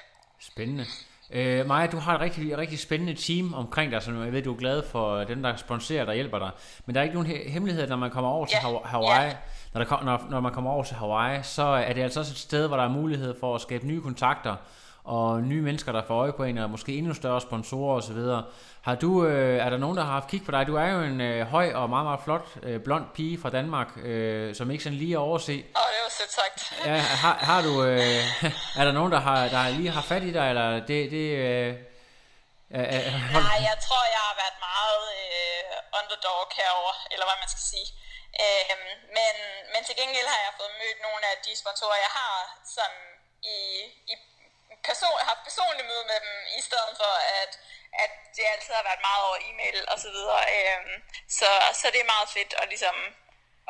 Spændende. 0.51 0.87
Øh, 1.31 1.67
Maja, 1.67 1.87
du 1.87 1.99
har 1.99 2.15
et 2.15 2.21
rigtig, 2.21 2.59
rigtig 2.59 2.79
spændende 2.81 3.15
team 3.27 3.55
omkring 3.55 3.93
dig, 3.93 4.03
som 4.03 4.25
jeg 4.25 4.33
ved, 4.33 4.43
du 4.43 4.55
er 4.55 4.59
glad 4.59 4.89
for 4.93 5.25
dem, 5.25 5.43
der 5.43 5.57
sponsorer 5.57 6.05
dig 6.05 6.09
og 6.09 6.15
hjælper 6.15 6.39
dig. 6.39 6.51
Men 6.85 6.95
der 6.95 7.01
er 7.01 7.05
ikke 7.05 7.19
nogen 7.21 7.51
hemmelighed, 7.55 7.87
når 7.87 7.97
man 7.97 8.11
kommer 8.11 8.31
over 8.31 8.47
til 8.47 8.59
yeah. 8.65 8.85
Hawaii. 8.85 9.27
Yeah. 9.27 9.37
Når, 9.77 9.85
der, 9.85 10.05
når, 10.05 10.27
når 10.31 10.41
man 10.41 10.53
kommer 10.53 10.71
over 10.71 10.85
til 10.85 10.97
Hawaii, 10.97 11.43
så 11.43 11.63
er 11.63 11.93
det 11.93 12.03
altså 12.03 12.21
også 12.21 12.33
et 12.33 12.39
sted, 12.39 12.67
hvor 12.67 12.77
der 12.77 12.85
er 12.85 12.89
mulighed 12.89 13.41
for 13.41 13.55
at 13.55 13.61
skabe 13.61 13.87
nye 13.87 14.01
kontakter 14.01 14.57
og 15.05 15.43
nye 15.43 15.63
mennesker, 15.63 15.93
der 15.93 16.03
får 16.07 16.15
øje 16.15 16.33
på 16.33 16.45
en, 16.45 16.59
og 16.59 16.71
måske 16.71 16.93
endnu 16.93 17.15
større 17.15 17.41
sponsorer 17.41 17.97
osv. 17.97 18.21
Har 18.81 18.95
du, 18.95 19.27
øh, 19.27 19.59
er 19.67 19.71
der 19.71 19.77
nogen, 19.77 19.97
der 19.97 20.05
har 20.05 20.13
haft 20.13 20.29
kig 20.29 20.45
på 20.45 20.51
dig? 20.51 20.67
Du 20.67 20.77
er 20.77 20.89
jo 20.89 21.01
en 21.01 21.21
øh, 21.21 21.47
høj 21.47 21.73
og 21.75 21.91
meget, 21.91 22.05
meget 22.05 22.21
flot 22.25 22.47
øh, 22.63 22.81
blond 22.81 23.05
pige 23.15 23.41
fra 23.43 23.51
Danmark, 23.51 23.89
øh, 23.97 24.55
som 24.55 24.71
ikke 24.71 24.85
sådan 24.85 24.99
lige 24.99 25.15
er 25.15 25.19
overse. 25.19 25.53
Åh, 25.53 25.83
oh, 25.83 25.89
det 25.95 26.01
var 26.07 26.13
sødt 26.19 26.33
sagt. 26.33 26.87
ja, 26.87 26.97
har, 26.97 27.35
har 27.51 27.63
du, 27.63 27.85
øh, 27.85 28.25
er 28.81 28.85
der 28.85 28.93
nogen, 28.93 29.13
der, 29.13 29.21
har, 29.21 29.49
der 29.49 29.69
lige 29.69 29.91
har 29.91 30.03
fat 30.03 30.23
i 30.23 30.33
dig, 30.33 30.49
eller 30.49 30.87
det, 30.87 31.11
det 31.11 31.27
øh, 31.47 31.69
øh, 32.77 32.81
øh. 32.81 33.13
Nej, 33.49 33.59
jeg 33.71 33.77
tror, 33.87 34.03
jeg 34.17 34.23
har 34.29 34.37
været 34.43 34.57
meget 34.71 35.03
øh, 35.19 35.99
underdog 36.01 36.41
herover, 36.59 36.95
eller 37.13 37.25
hvad 37.29 37.39
man 37.43 37.51
skal 37.55 37.65
sige. 37.73 37.89
Øhm, 38.45 38.89
men, 39.19 39.35
men 39.73 39.85
til 39.85 39.97
gengæld 39.97 40.27
har 40.27 40.41
jeg 40.47 40.53
fået 40.61 40.79
mødt 40.83 41.01
nogle 41.07 41.27
af 41.31 41.37
de 41.45 41.53
sponsorer, 41.63 42.05
jeg 42.07 42.13
har, 42.21 42.37
som 42.77 42.93
i, 43.43 43.59
i 44.13 44.15
person, 44.85 45.19
haft 45.31 45.43
personligt 45.49 45.89
møde 45.91 46.05
med 46.11 46.21
dem, 46.27 46.37
i 46.59 46.61
stedet 46.69 46.93
for 47.01 47.13
at, 47.43 47.53
at 48.05 48.13
det 48.37 48.45
altid 48.53 48.75
har 48.75 48.83
været 48.83 49.07
meget 49.09 49.23
over 49.29 49.39
e-mail 49.49 49.79
og 49.93 49.99
så 50.05 50.09
videre. 50.11 50.43
Øhm, 50.57 50.95
så, 51.39 51.49
så 51.81 51.87
det 51.93 52.01
er 52.01 52.15
meget 52.15 52.29
fedt 52.37 52.55
at 52.61 52.69
ligesom 52.69 52.97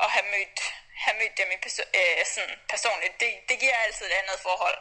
at 0.03 0.11
have 0.11 0.27
mødt, 0.35 0.59
have 1.05 1.17
mødt 1.21 1.39
dem 1.39 1.51
i 1.57 1.59
perso- 1.65 1.91
øh, 2.01 2.27
sådan 2.35 2.61
personligt. 2.69 3.21
Det, 3.21 3.31
det 3.49 3.61
giver 3.61 3.77
altid 3.85 4.07
et 4.07 4.19
andet 4.21 4.41
forhold. 4.41 4.79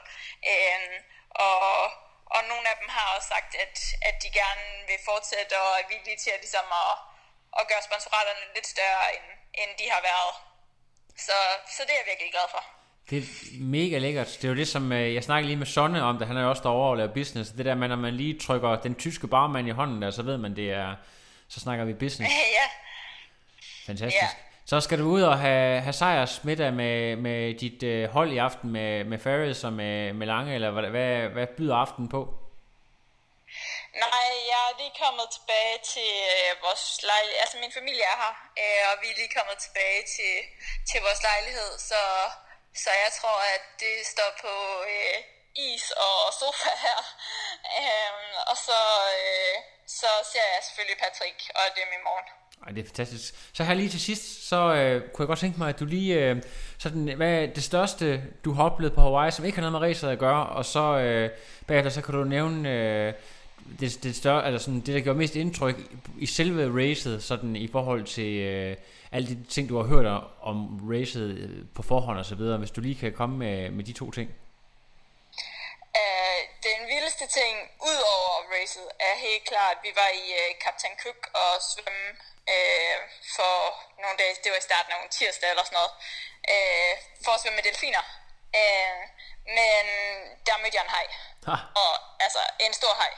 Øhm, 0.51 0.97
og, 1.29 1.91
og 2.35 2.41
nogle 2.51 2.69
af 2.69 2.77
dem 2.81 2.89
har 2.89 3.15
også 3.15 3.27
sagt, 3.27 3.55
at, 3.55 3.77
at 4.01 4.15
de 4.23 4.29
gerne 4.31 4.65
vil 4.87 4.99
fortsætte 5.05 5.61
og 5.61 5.79
er 5.79 5.87
villige 5.87 6.17
til 6.17 6.31
at, 6.31 6.39
ligesom 6.39 6.67
at, 6.83 6.93
at 7.59 7.67
gøre 7.67 7.81
sponsoraterne 7.89 8.53
lidt 8.55 8.67
større, 8.67 9.15
end, 9.15 9.25
end 9.61 9.71
de 9.79 9.85
har 9.93 10.01
været. 10.09 10.33
Så, 11.27 11.37
så 11.75 11.81
det 11.85 11.91
er 11.95 11.99
jeg 12.01 12.07
virkelig 12.11 12.31
glad 12.31 12.47
for. 12.55 12.63
Det 13.09 13.17
er 13.17 13.23
mega 13.59 13.97
lækkert. 13.97 14.27
Det 14.27 14.43
er 14.43 14.49
jo 14.49 14.55
det, 14.55 14.67
som 14.67 14.91
øh, 14.91 15.13
jeg 15.13 15.23
snakker 15.23 15.47
lige 15.47 15.57
med 15.57 15.65
Sonne 15.65 16.03
om, 16.03 16.17
det 16.17 16.27
han 16.27 16.37
er 16.37 16.41
jo 16.41 16.49
også 16.49 16.63
derovre 16.63 16.89
og 16.89 16.97
laver 16.97 17.13
business. 17.13 17.51
Det 17.51 17.65
der 17.65 17.75
med, 17.75 17.87
når 17.87 17.95
man 17.95 18.13
lige 18.13 18.39
trykker 18.39 18.75
den 18.75 18.95
tyske 18.95 19.27
barmand 19.27 19.67
i 19.67 19.71
hånden 19.71 20.01
der, 20.01 20.11
så 20.11 20.23
ved 20.23 20.37
man, 20.37 20.55
det 20.55 20.71
er, 20.71 20.95
så 21.47 21.59
snakker 21.59 21.85
vi 21.85 21.93
business. 21.93 22.33
Ja. 22.59 22.67
Fantastisk. 23.85 24.21
Ja. 24.21 24.27
Så 24.65 24.79
skal 24.79 24.99
du 24.99 25.03
ud 25.03 25.21
og 25.21 25.39
have, 25.39 25.81
have 25.81 25.93
sejrsmiddag 25.93 26.73
med, 26.73 27.15
med 27.15 27.53
dit 27.53 27.83
øh, 27.83 28.09
hold 28.09 28.31
i 28.31 28.37
aften 28.37 28.71
med, 28.71 29.03
med 29.03 29.19
Ferris 29.19 29.63
og 29.63 29.73
med, 29.73 30.13
med 30.13 30.27
Lange, 30.27 30.55
eller 30.55 30.71
hvad, 30.71 30.89
hvad, 30.89 31.29
hvad 31.29 31.47
byder 31.47 31.75
aftenen 31.75 32.09
på? 32.09 32.44
Nej, 34.03 34.29
jeg 34.51 34.61
er 34.69 34.75
lige 34.81 34.99
kommet 35.03 35.27
tilbage 35.37 35.77
til 35.93 36.11
øh, 36.35 36.49
vores 36.65 36.85
lejlighed. 37.09 37.39
Altså 37.43 37.57
min 37.63 37.75
familie 37.79 38.05
er 38.13 38.17
her, 38.23 38.33
øh, 38.61 38.81
og 38.89 38.95
vi 39.01 39.07
er 39.09 39.19
lige 39.21 39.35
kommet 39.37 39.57
tilbage 39.65 40.01
til, 40.15 40.35
til 40.89 40.99
vores 41.07 41.21
lejlighed, 41.29 41.71
så 41.89 42.01
så 42.83 42.89
jeg 43.03 43.11
tror, 43.19 43.37
at 43.55 43.63
det 43.83 43.95
står 44.13 44.31
på 44.43 44.53
øh, 44.93 45.17
is 45.69 45.85
og 46.05 46.15
sofa 46.39 46.71
her. 46.85 46.99
Øh, 47.81 48.51
og 48.51 48.57
så, 48.67 48.79
øh, 49.19 49.55
så 49.99 50.09
ser 50.31 50.45
jeg 50.53 50.61
selvfølgelig 50.67 50.97
Patrick 51.03 51.39
og 51.59 51.65
dem 51.79 51.89
i 51.97 52.01
morgen. 52.07 52.27
Ej, 52.65 52.71
det 52.71 52.81
er 52.81 52.87
fantastisk. 52.91 53.33
Så 53.53 53.63
her 53.63 53.73
lige 53.73 53.89
til 53.89 54.01
sidst, 54.01 54.49
så 54.49 54.55
øh, 54.55 54.95
kunne 55.11 55.23
jeg 55.23 55.27
godt 55.27 55.39
tænke 55.39 55.57
mig, 55.59 55.69
at 55.69 55.79
du 55.79 55.85
lige, 55.85 56.13
øh, 56.15 56.43
sådan, 56.79 57.13
hvad 57.17 57.31
er 57.33 57.45
det 57.45 57.63
største, 57.63 58.23
du 58.45 58.53
har 58.53 58.63
oplevet 58.63 58.95
på 58.95 59.01
Hawaii, 59.01 59.31
som 59.31 59.45
ikke 59.45 59.57
har 59.57 59.69
noget 59.69 59.81
med 59.81 59.89
racet 59.89 60.09
at 60.09 60.19
gøre, 60.19 60.45
og 60.45 60.65
så 60.65 60.97
øh, 60.97 61.29
bagefter, 61.67 61.91
så 61.91 62.01
kan 62.01 62.13
du 62.13 62.23
nævne 62.23 62.69
øh, 62.69 63.13
det, 63.79 64.03
det, 64.03 64.15
større, 64.15 64.45
altså 64.45 64.65
sådan, 64.65 64.79
det, 64.79 64.95
der 64.95 65.01
gjorde 65.01 65.19
mest 65.19 65.35
indtryk 65.35 65.75
i 66.17 66.25
selve 66.25 66.63
racet, 66.81 67.23
sådan 67.23 67.55
i 67.55 67.67
forhold 67.67 68.03
til, 68.03 68.33
øh, 68.33 68.77
alle 69.15 69.27
de 69.31 69.35
ting, 69.55 69.63
du 69.69 69.75
har 69.81 69.87
hørt 69.93 70.07
om 70.51 70.57
racet 70.93 71.29
øh, 71.43 71.65
på 71.75 71.81
forhånd 71.91 72.17
og 72.23 72.27
så 72.31 72.35
videre, 72.41 72.57
hvis 72.61 72.75
du 72.75 72.81
lige 72.81 72.99
kan 73.03 73.13
komme 73.19 73.35
med, 73.43 73.57
med 73.77 73.83
de 73.89 73.93
to 74.01 74.05
ting. 74.17 74.27
Uh, 76.01 76.39
den 76.67 76.79
vildeste 76.91 77.25
ting, 77.39 77.53
ud 77.89 77.99
over 78.15 78.33
racet, 78.55 78.87
er 79.07 79.15
helt 79.27 79.45
klart, 79.51 79.75
at 79.77 79.83
vi 79.87 79.91
var 80.01 80.09
i 80.23 80.25
uh, 80.41 80.49
Captain 80.63 80.95
Cook 81.03 81.21
og 81.43 81.51
svømme 81.71 82.05
uh, 82.53 82.97
for 83.35 83.55
nogle 84.01 84.17
dage, 84.21 84.33
det 84.43 84.49
var 84.53 84.59
i 84.63 84.69
starten 84.69 84.91
af 84.93 84.99
en 85.03 85.11
tirsdag 85.17 85.49
eller 85.53 85.65
sådan 85.65 85.77
noget, 85.79 85.93
uh, 86.53 86.93
for 87.23 87.31
at 87.35 87.39
svømme 87.41 87.57
med 87.59 87.65
delfiner. 87.69 88.03
Uh, 88.59 88.99
men 89.57 89.83
der 90.47 90.55
mødte 90.61 90.77
jeg 90.77 90.85
en 90.87 90.95
hej. 90.97 91.07
Og 91.83 91.93
altså 92.25 92.41
en 92.65 92.73
stor 92.79 92.93
hej. 93.01 93.11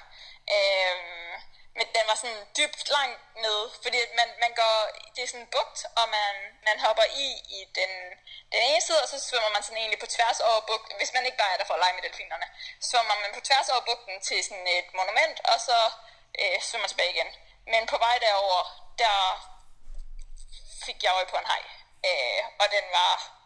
Øhm, 0.56 1.34
men 1.78 1.88
den 1.96 2.06
var 2.10 2.18
sådan 2.22 2.44
dybt 2.58 2.90
langt 2.98 3.22
nede, 3.44 3.66
fordi 3.84 4.00
man, 4.20 4.30
man 4.44 4.52
går, 4.62 4.76
det 5.16 5.22
er 5.24 5.28
sådan 5.32 5.46
en 5.46 5.54
bugt, 5.56 5.80
og 6.00 6.06
man, 6.18 6.34
man 6.68 6.78
hopper 6.86 7.06
i 7.26 7.28
i 7.58 7.60
den, 7.80 7.92
den 8.54 8.62
ene 8.70 8.82
side, 8.82 9.04
og 9.04 9.10
så 9.10 9.18
svømmer 9.28 9.50
man 9.50 9.64
sådan 9.64 9.78
egentlig 9.78 10.00
på 10.04 10.14
tværs 10.16 10.40
over 10.40 10.62
bugten, 10.70 10.98
hvis 10.98 11.14
man 11.14 11.26
ikke 11.26 11.38
bare 11.38 11.54
er 11.54 11.58
der 11.58 11.68
for 11.68 11.74
at 11.74 11.84
lege 11.84 11.96
med 11.96 12.04
delfinerne, 12.04 12.48
så 12.82 12.86
svømmer 12.90 13.16
man 13.24 13.32
på 13.34 13.42
tværs 13.48 13.70
over 13.70 13.84
bugten 13.90 14.22
til 14.28 14.44
sådan 14.44 14.68
et 14.68 14.90
monument, 15.00 15.38
og 15.52 15.58
så 15.68 15.78
øh, 16.42 16.58
svømmer 16.68 16.88
tilbage 16.88 17.14
igen. 17.16 17.30
Men 17.72 17.88
på 17.88 17.98
vej 17.98 18.16
derover, 18.26 18.62
der 19.04 19.18
fik 20.86 21.04
jeg 21.04 21.12
øje 21.18 21.32
på 21.32 21.38
en 21.38 21.52
hej. 21.54 21.64
Øh, 22.10 22.44
og 22.62 22.68
den 22.76 22.86
var 23.00 23.37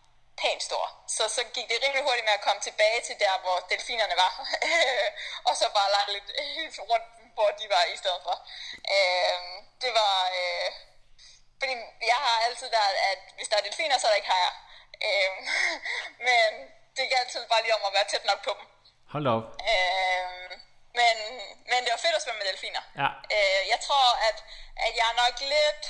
pænt 0.41 0.63
stor. 0.69 0.86
Så, 1.15 1.23
så 1.36 1.41
gik 1.56 1.67
det 1.69 1.84
rimelig 1.84 2.04
hurtigt 2.08 2.27
med 2.30 2.38
at 2.39 2.45
komme 2.47 2.62
tilbage 2.62 2.99
til 3.08 3.15
der, 3.23 3.34
hvor 3.43 3.58
delfinerne 3.71 4.15
var. 4.23 4.34
og 5.47 5.54
så 5.60 5.65
bare 5.77 5.93
lege 5.95 6.12
lidt 6.15 6.30
rundt, 6.91 7.08
hvor 7.36 7.49
de 7.60 7.65
var 7.75 7.84
i 7.93 7.97
stedet 8.01 8.21
for. 8.27 8.36
Øh, 8.95 9.39
det 9.84 9.91
var... 9.99 10.15
Øh, 10.39 10.69
fordi 11.60 11.73
jeg 12.12 12.19
har 12.25 12.38
altid 12.47 12.69
været, 12.80 12.95
at 13.12 13.19
hvis 13.36 13.49
der 13.49 13.58
er 13.58 13.67
delfiner, 13.67 13.97
så 13.97 14.08
er 14.08 14.12
der 14.12 14.21
ikke 14.21 14.34
hajer. 14.36 14.54
Øh, 15.08 15.32
men 16.27 16.49
det 16.95 17.04
gik 17.04 17.19
altid 17.21 17.41
bare 17.51 17.63
lige 17.63 17.75
om 17.75 17.86
at 17.88 17.93
være 17.97 18.08
tæt 18.12 18.25
nok 18.25 18.41
på 18.47 18.51
dem. 18.58 18.65
Hold 19.13 19.27
op. 19.36 19.45
Øh, 19.71 20.49
men, 20.99 21.15
men 21.71 21.80
det 21.84 21.91
var 21.95 22.01
fedt 22.06 22.15
at 22.17 22.23
svømme 22.23 22.39
med 22.39 22.47
delfiner. 22.51 22.84
Ja. 23.01 23.10
Øh, 23.36 23.62
jeg 23.73 23.80
tror, 23.88 24.06
at, 24.30 24.38
at 24.86 24.91
jeg 24.99 25.06
er 25.12 25.17
nok 25.23 25.36
lidt... 25.56 25.84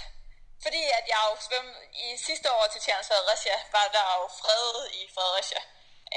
Fordi 0.64 0.84
at 1.00 1.06
jeg 1.14 1.22
jo 1.30 1.36
svømmede 1.48 1.84
i 2.06 2.08
sidste 2.28 2.48
år 2.58 2.66
til 2.72 2.82
Tjernes 2.82 3.08
Fredericia, 3.08 3.58
var 3.72 3.88
der 3.98 4.06
jo 4.20 4.28
fredet 4.42 4.86
i 5.00 5.02
Fredericia, 5.16 5.62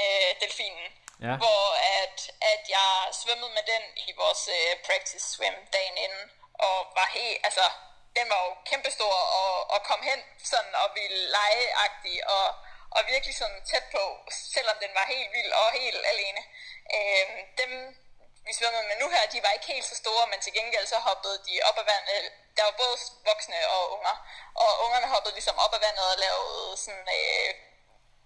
øh, 0.01 0.31
delfinen. 0.41 0.87
Ja. 1.27 1.35
Hvor 1.43 1.65
at, 2.01 2.19
at 2.53 2.63
jeg 2.77 2.93
svømmede 3.21 3.53
med 3.59 3.65
den 3.73 3.83
i 4.07 4.13
vores 4.21 4.43
øh, 4.57 4.73
practice 4.87 5.27
swim 5.35 5.57
dagen 5.77 5.97
inden, 6.05 6.25
og 6.67 6.77
var 6.99 7.09
helt, 7.17 7.39
altså, 7.49 7.65
den 8.17 8.27
var 8.33 8.41
jo 8.47 8.53
kæmpestor, 8.71 9.17
og, 9.41 9.71
og 9.75 9.81
kom 9.91 10.03
hen 10.11 10.21
sådan, 10.53 10.75
og 10.83 10.89
ville 10.99 11.21
legeagtig, 11.37 12.17
og, 12.37 12.47
og 12.97 13.01
virkelig 13.13 13.35
sådan 13.37 13.61
tæt 13.71 13.87
på, 13.97 14.05
selvom 14.55 14.77
den 14.85 14.93
var 14.99 15.07
helt 15.15 15.31
vild 15.37 15.53
og 15.53 15.69
helt 15.81 16.03
alene. 16.13 16.43
Øh, 16.97 17.27
dem, 17.61 17.73
vi 18.47 18.53
svømmede 18.59 18.87
med 18.91 18.97
nu 19.03 19.07
her, 19.15 19.23
de 19.35 19.45
var 19.45 19.53
ikke 19.57 19.73
helt 19.73 19.87
så 19.91 19.97
store, 20.03 20.25
men 20.31 20.39
til 20.45 20.53
gengæld 20.59 20.87
så 20.93 20.99
hoppede 21.09 21.39
de 21.47 21.55
op 21.69 21.79
af 21.83 21.87
vandet. 21.93 22.25
Der 22.57 22.63
var 22.69 22.75
både 22.83 22.97
voksne 23.31 23.59
og 23.77 23.83
unger, 23.97 24.17
og 24.63 24.71
ungerne 24.85 25.09
hoppede 25.15 25.35
ligesom 25.39 25.57
op 25.65 25.73
af 25.77 25.81
vandet 25.87 26.05
og 26.13 26.17
lavede 26.25 26.69
sådan, 26.85 27.07
øh, 27.19 27.51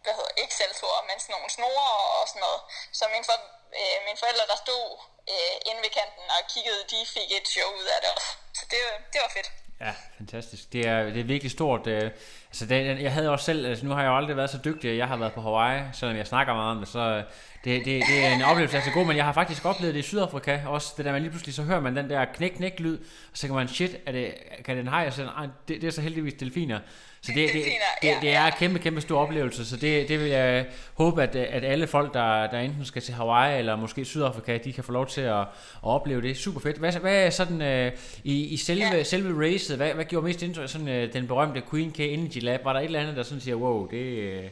hvad 0.05 0.15
hedder, 0.19 0.35
ikke 0.43 0.55
selvtur, 0.63 0.95
men 1.09 1.17
sådan 1.23 1.35
nogle 1.37 1.51
snore 1.57 1.89
og 2.19 2.25
sådan 2.31 2.43
noget. 2.47 2.61
Så 2.99 3.03
min 3.15 3.25
for, 3.29 3.37
øh, 3.79 3.97
mine 4.07 4.19
forældre, 4.23 4.45
der 4.53 4.59
stod 4.65 4.87
øh, 5.33 5.55
inde 5.71 5.81
ved 5.85 5.93
kanten 5.99 6.27
og 6.37 6.43
kiggede, 6.53 6.81
de 6.93 6.99
fik 7.17 7.29
et 7.39 7.47
show 7.55 7.69
ud 7.81 7.87
af 7.95 7.99
det 8.03 8.11
også. 8.17 8.31
Så 8.59 8.65
det, 8.73 8.81
det 9.13 9.21
var 9.25 9.33
fedt. 9.39 9.51
Ja, 9.81 9.95
fantastisk. 10.19 10.73
Det 10.73 10.83
er, 10.87 11.03
det 11.15 11.21
er 11.21 11.25
virkelig 11.35 11.53
stort. 11.59 11.87
Øh, 11.87 12.11
altså 12.51 12.67
det, 12.67 13.03
jeg 13.03 13.13
havde 13.13 13.31
også 13.31 13.45
selv, 13.45 13.67
altså 13.67 13.85
nu 13.85 13.95
har 13.95 14.03
jeg 14.03 14.09
jo 14.09 14.17
aldrig 14.17 14.37
været 14.37 14.51
så 14.51 14.61
dygtig, 14.65 14.91
at 14.91 14.97
jeg 14.97 15.09
har 15.09 15.17
været 15.17 15.35
på 15.35 15.41
Hawaii, 15.41 15.83
selvom 15.99 16.17
jeg 16.17 16.27
snakker 16.27 16.55
meget 16.55 16.71
om 16.71 16.79
det, 16.79 16.89
så 16.89 16.99
øh, 16.99 17.25
det, 17.65 17.85
det, 17.85 18.03
det 18.09 18.25
er 18.25 18.35
en 18.35 18.43
oplevelse, 18.43 18.77
der 18.77 18.83
er 18.83 18.85
så 18.85 18.93
god, 18.93 19.07
men 19.07 19.17
jeg 19.17 19.25
har 19.25 19.33
faktisk 19.33 19.65
oplevet 19.65 19.95
det 19.95 20.01
i 20.01 20.03
Sydafrika 20.03 20.61
også, 20.67 20.95
det 20.97 21.05
der 21.05 21.13
man 21.13 21.23
lige 21.23 21.31
pludselig 21.31 21.55
så 21.55 21.63
hører 21.63 21.81
man 21.81 21.97
den 21.97 22.11
der 22.11 22.25
knæk-knæk-lyd, 22.25 22.99
og 23.33 23.39
så 23.39 23.47
kan 23.47 23.57
man, 23.57 23.69
shit, 23.69 23.97
er 24.07 24.13
det, 24.13 24.35
kan 24.65 24.77
den 24.77 24.89
hej, 24.89 25.05
og 25.07 25.13
så, 25.13 25.29
det, 25.69 25.81
det 25.81 25.87
er 25.87 25.91
så 25.91 26.01
heldigvis 26.01 26.35
delfiner. 26.35 26.81
Så 27.21 27.33
det, 27.35 27.53
det, 27.53 27.65
det, 28.03 28.17
det 28.23 28.35
er 28.35 28.47
en 28.47 28.53
kæmpe, 28.59 28.79
kæmpe 28.79 29.01
stor 29.01 29.21
oplevelse, 29.21 29.67
så 29.67 29.77
det, 29.77 30.09
det 30.09 30.21
vil 30.21 30.29
jeg 30.29 30.67
håbe, 30.95 31.23
at, 31.23 31.37
at 31.37 31.65
alle 31.65 31.87
folk, 31.87 32.15
der, 32.15 32.47
der 32.47 32.59
enten 32.59 32.85
skal 32.85 33.03
til 33.03 33.15
Hawaii 33.15 33.59
eller 33.59 33.77
måske 33.77 34.05
Sydafrika, 34.05 34.59
de 34.59 34.73
kan 34.73 34.85
få 34.85 34.93
lov 34.93 35.07
til 35.07 35.21
at, 35.21 35.41
at 35.41 35.47
opleve 35.83 36.23
det. 36.23 36.37
Super 36.37 36.61
fedt. 36.61 36.77
Hvad, 36.77 36.93
hvad 36.93 37.27
er 37.27 37.31
sådan 37.31 37.87
uh, 37.87 37.93
i, 38.25 38.45
i 38.45 38.57
selve, 38.57 38.87
ja. 38.87 39.03
selve 39.03 39.47
racet, 39.47 39.77
hvad, 39.77 39.95
hvad 39.95 40.05
gjorde 40.05 40.27
mest 40.27 40.43
indtryk? 40.43 40.69
Sådan 40.69 40.89
uh, 40.89 41.13
den 41.13 41.27
berømte 41.27 41.63
Queen 41.71 41.93
K 41.93 42.01
Energy 42.01 42.41
Lab, 42.43 42.65
var 42.65 42.73
der 42.73 42.81
et 42.81 42.85
eller 42.85 43.01
andet, 43.01 43.17
der 43.17 43.23
sådan 43.23 43.41
siger, 43.41 43.55
wow, 43.55 43.87
det, 43.87 44.51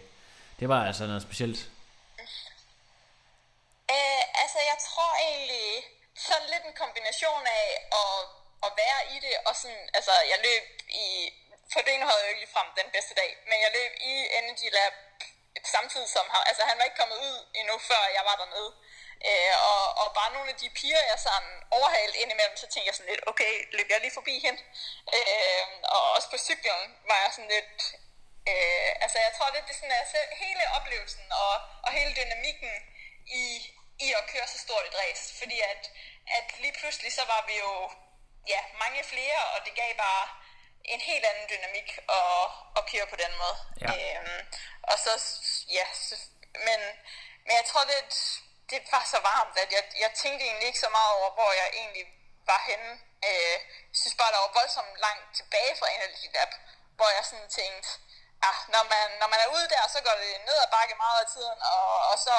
det 0.61 0.69
var 0.69 0.87
altså 0.87 1.07
noget 1.07 1.23
specielt? 1.23 1.69
Øh, 3.90 4.23
altså, 4.42 4.59
jeg 4.71 4.79
tror 4.88 5.11
egentlig 5.29 5.69
sådan 6.29 6.51
lidt 6.53 6.65
en 6.65 6.81
kombination 6.83 7.45
af 7.61 7.67
at, 8.03 8.19
at 8.67 8.71
være 8.83 9.01
i 9.15 9.17
det, 9.27 9.35
og 9.49 9.55
sådan, 9.61 9.85
altså, 9.99 10.12
jeg 10.33 10.39
løb 10.49 10.65
i, 11.05 11.07
for 11.73 11.81
det 11.87 11.95
havde 12.09 12.23
jeg 12.23 12.31
jo 12.31 12.35
ikke 12.35 12.55
frem 12.55 12.69
den 12.81 12.89
bedste 12.95 13.15
dag, 13.21 13.31
men 13.49 13.59
jeg 13.65 13.71
løb 13.79 13.93
i 14.11 14.12
Energy 14.39 14.69
Lab 14.79 14.95
samtidig 15.65 16.09
som 16.09 16.27
ham, 16.35 16.43
altså 16.51 16.62
han 16.69 16.79
var 16.79 16.85
ikke 16.85 17.01
kommet 17.03 17.19
ud 17.29 17.37
endnu, 17.61 17.79
før 17.79 18.03
jeg 18.17 18.25
var 18.29 18.37
dernede. 18.43 18.71
Øh, 19.29 19.55
og, 19.71 19.83
og 20.01 20.07
bare 20.19 20.33
nogle 20.33 20.51
af 20.51 20.57
de 20.62 20.71
piger, 20.79 21.03
jeg 21.11 21.19
sådan 21.19 21.53
overhalte 21.71 22.19
indimellem, 22.23 22.57
så 22.57 22.67
tænkte 22.67 22.89
jeg 22.89 22.95
sådan 22.95 23.12
lidt, 23.12 23.29
okay, 23.31 23.53
løb 23.77 23.89
jeg 23.91 24.01
lige 24.01 24.19
forbi 24.19 24.35
hende? 24.47 24.61
Øh, 25.17 25.65
og 25.95 26.03
også 26.17 26.29
på 26.31 26.39
cyklen 26.39 26.83
var 27.11 27.19
jeg 27.25 27.31
sådan 27.37 27.53
lidt, 27.57 27.77
øh, 28.51 28.91
altså 29.05 29.19
jeg 29.27 29.33
tror 29.37 29.55
lidt, 29.55 29.67
det 29.67 29.75
er 29.75 29.81
sådan, 29.81 30.01
altså, 30.03 30.19
hele 30.43 30.62
oplevelsen 30.77 31.27
og, 31.43 31.55
og 31.87 31.91
hele 31.99 32.12
dynamikken 32.21 32.73
i, 33.43 33.45
i 33.99 34.13
at 34.13 34.27
køre 34.33 34.47
så 34.47 34.59
stort 34.59 34.87
et 34.87 34.99
race, 35.03 35.35
fordi 35.39 35.61
at, 35.61 35.91
at 36.27 36.59
lige 36.59 36.77
pludselig 36.81 37.13
så 37.13 37.25
var 37.25 37.45
vi 37.47 37.57
jo 37.59 37.91
ja, 38.49 38.61
mange 38.79 39.05
flere, 39.05 39.39
og 39.55 39.59
det 39.67 39.75
gav 39.75 39.95
bare 39.97 40.29
en 40.85 41.01
helt 41.01 41.25
anden 41.25 41.49
dynamik 41.53 41.99
at, 42.09 42.47
at 42.79 42.83
køre 42.93 43.07
på 43.07 43.17
den 43.17 43.33
måde. 43.43 43.57
Ja. 43.81 43.91
Øhm, 43.93 44.41
og 44.83 44.99
så, 45.05 45.13
ja, 45.79 45.87
så, 45.95 46.15
men, 46.67 46.81
men 47.47 47.53
jeg 47.59 47.65
tror, 47.71 47.85
det, 47.85 48.01
det 48.71 48.81
var 48.93 49.05
så 49.13 49.19
varmt, 49.21 49.57
at 49.65 49.71
jeg, 49.73 49.85
jeg 50.05 50.11
tænkte 50.23 50.45
egentlig 50.47 50.67
ikke 50.67 50.85
så 50.87 50.89
meget 50.89 51.13
over, 51.19 51.31
hvor 51.31 51.53
jeg 51.53 51.69
egentlig 51.81 52.07
var 52.51 52.61
henne. 52.71 52.91
Øh, 53.29 53.57
jeg 53.93 53.99
synes 54.01 54.17
bare, 54.21 54.33
der 54.33 54.45
var 54.45 54.59
voldsomt 54.61 54.95
langt 55.07 55.27
tilbage 55.39 55.77
fra 55.79 55.89
Energy 55.97 56.27
Lab, 56.35 56.53
hvor 56.97 57.09
jeg 57.17 57.25
sådan 57.25 57.51
tænkte, 57.61 57.89
ah, 58.49 58.59
når, 58.75 58.83
man, 58.93 59.07
når 59.21 59.29
man 59.33 59.41
er 59.45 59.49
ude 59.57 59.69
der, 59.75 59.83
så 59.95 59.99
går 60.07 60.17
det 60.23 60.33
ned 60.49 60.57
ad 60.65 60.71
bakke 60.77 60.95
meget 61.05 61.19
af 61.25 61.29
tiden, 61.35 61.59
og, 61.73 61.89
og 62.11 62.17
så, 62.27 62.37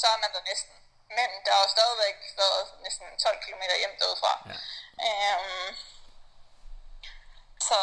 så 0.00 0.06
er 0.14 0.18
man 0.22 0.32
der 0.34 0.42
næsten. 0.50 0.77
Men 1.16 1.28
der 1.44 1.52
har 1.54 1.62
jo 1.62 1.70
stadigvæk 1.76 2.16
været 2.36 2.64
næsten 2.84 3.06
12 3.18 3.38
km 3.44 3.62
hjem 3.82 3.94
derudfra. 4.00 4.32
Ja. 4.48 4.56
Øhm, 5.06 5.70
så, 7.68 7.80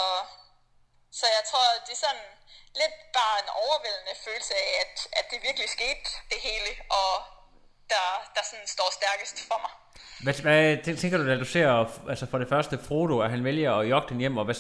så 1.20 1.26
jeg 1.38 1.44
tror, 1.50 1.66
det 1.86 1.94
er 1.94 2.04
sådan 2.08 2.28
lidt 2.82 2.96
bare 3.14 3.36
en 3.44 3.50
overvældende 3.50 4.16
følelse 4.26 4.56
af, 4.56 4.70
at, 4.84 5.08
at 5.20 5.26
det 5.32 5.42
virkelig 5.48 5.70
skete 5.70 6.10
det 6.32 6.40
hele, 6.48 6.72
og 7.02 7.14
der, 7.90 8.32
der 8.36 8.44
sådan 8.50 8.68
står 8.68 8.90
stærkest 9.00 9.38
for 9.48 9.58
mig. 9.58 9.72
Hvad, 10.24 10.42
hvad 10.42 10.96
tænker 10.98 11.18
du, 11.18 11.28
da 11.28 11.38
du 11.38 11.46
ser 11.46 11.70
altså 12.10 12.26
for 12.26 12.38
det 12.38 12.50
første 12.50 12.78
Frodo, 12.78 13.20
at 13.20 13.30
han 13.30 13.44
vælger 13.44 13.74
at 13.74 13.90
jogge 13.90 14.10
den 14.10 14.20
hjem, 14.20 14.38
og 14.38 14.46
hvad, 14.46 14.56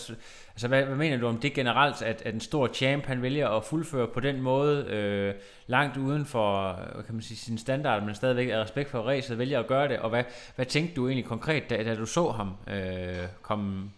altså 0.49 0.67
hvad, 0.67 0.83
hvad 0.83 0.95
mener 0.95 1.17
du 1.17 1.27
om 1.27 1.39
det 1.39 1.53
generelt, 1.53 2.01
at, 2.01 2.21
at 2.21 2.33
en 2.33 2.41
stor 2.41 2.67
champ, 2.73 3.05
han 3.05 3.21
vælger 3.21 3.49
at 3.49 3.65
fuldføre 3.65 4.07
på 4.07 4.19
den 4.19 4.41
måde, 4.41 4.85
øh, 4.85 5.35
langt 5.67 5.97
uden 5.97 6.25
for 6.25 6.69
øh, 6.69 7.05
kan 7.05 7.13
man 7.13 7.23
sige, 7.23 7.37
sin 7.37 7.57
standard, 7.57 8.03
men 8.03 8.15
stadigvæk 8.15 8.49
af 8.49 8.57
respekt 8.57 8.89
for 8.91 9.01
racet, 9.01 9.37
vælger 9.37 9.59
at 9.59 9.67
gøre 9.67 9.87
det, 9.87 9.99
og 9.99 10.09
hvad, 10.09 10.23
hvad 10.55 10.65
tænkte 10.65 10.95
du 10.95 11.07
egentlig 11.07 11.25
konkret, 11.25 11.69
da, 11.69 11.83
da 11.83 11.95
du 11.95 12.05
så 12.05 12.31
ham 12.31 12.57
øh, 12.67 13.27
komme 13.41 13.91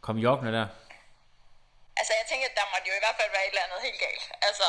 kom 0.00 0.18
joggende 0.18 0.52
der? 0.52 0.66
Altså 1.96 2.12
jeg 2.20 2.26
tænker, 2.30 2.46
at 2.50 2.56
der 2.60 2.66
måtte 2.72 2.86
jo 2.90 2.94
i 3.00 3.02
hvert 3.04 3.18
fald 3.20 3.30
være 3.36 3.44
et 3.46 3.52
eller 3.54 3.66
andet 3.66 3.80
helt 3.86 4.00
galt. 4.06 4.24
Altså, 4.48 4.68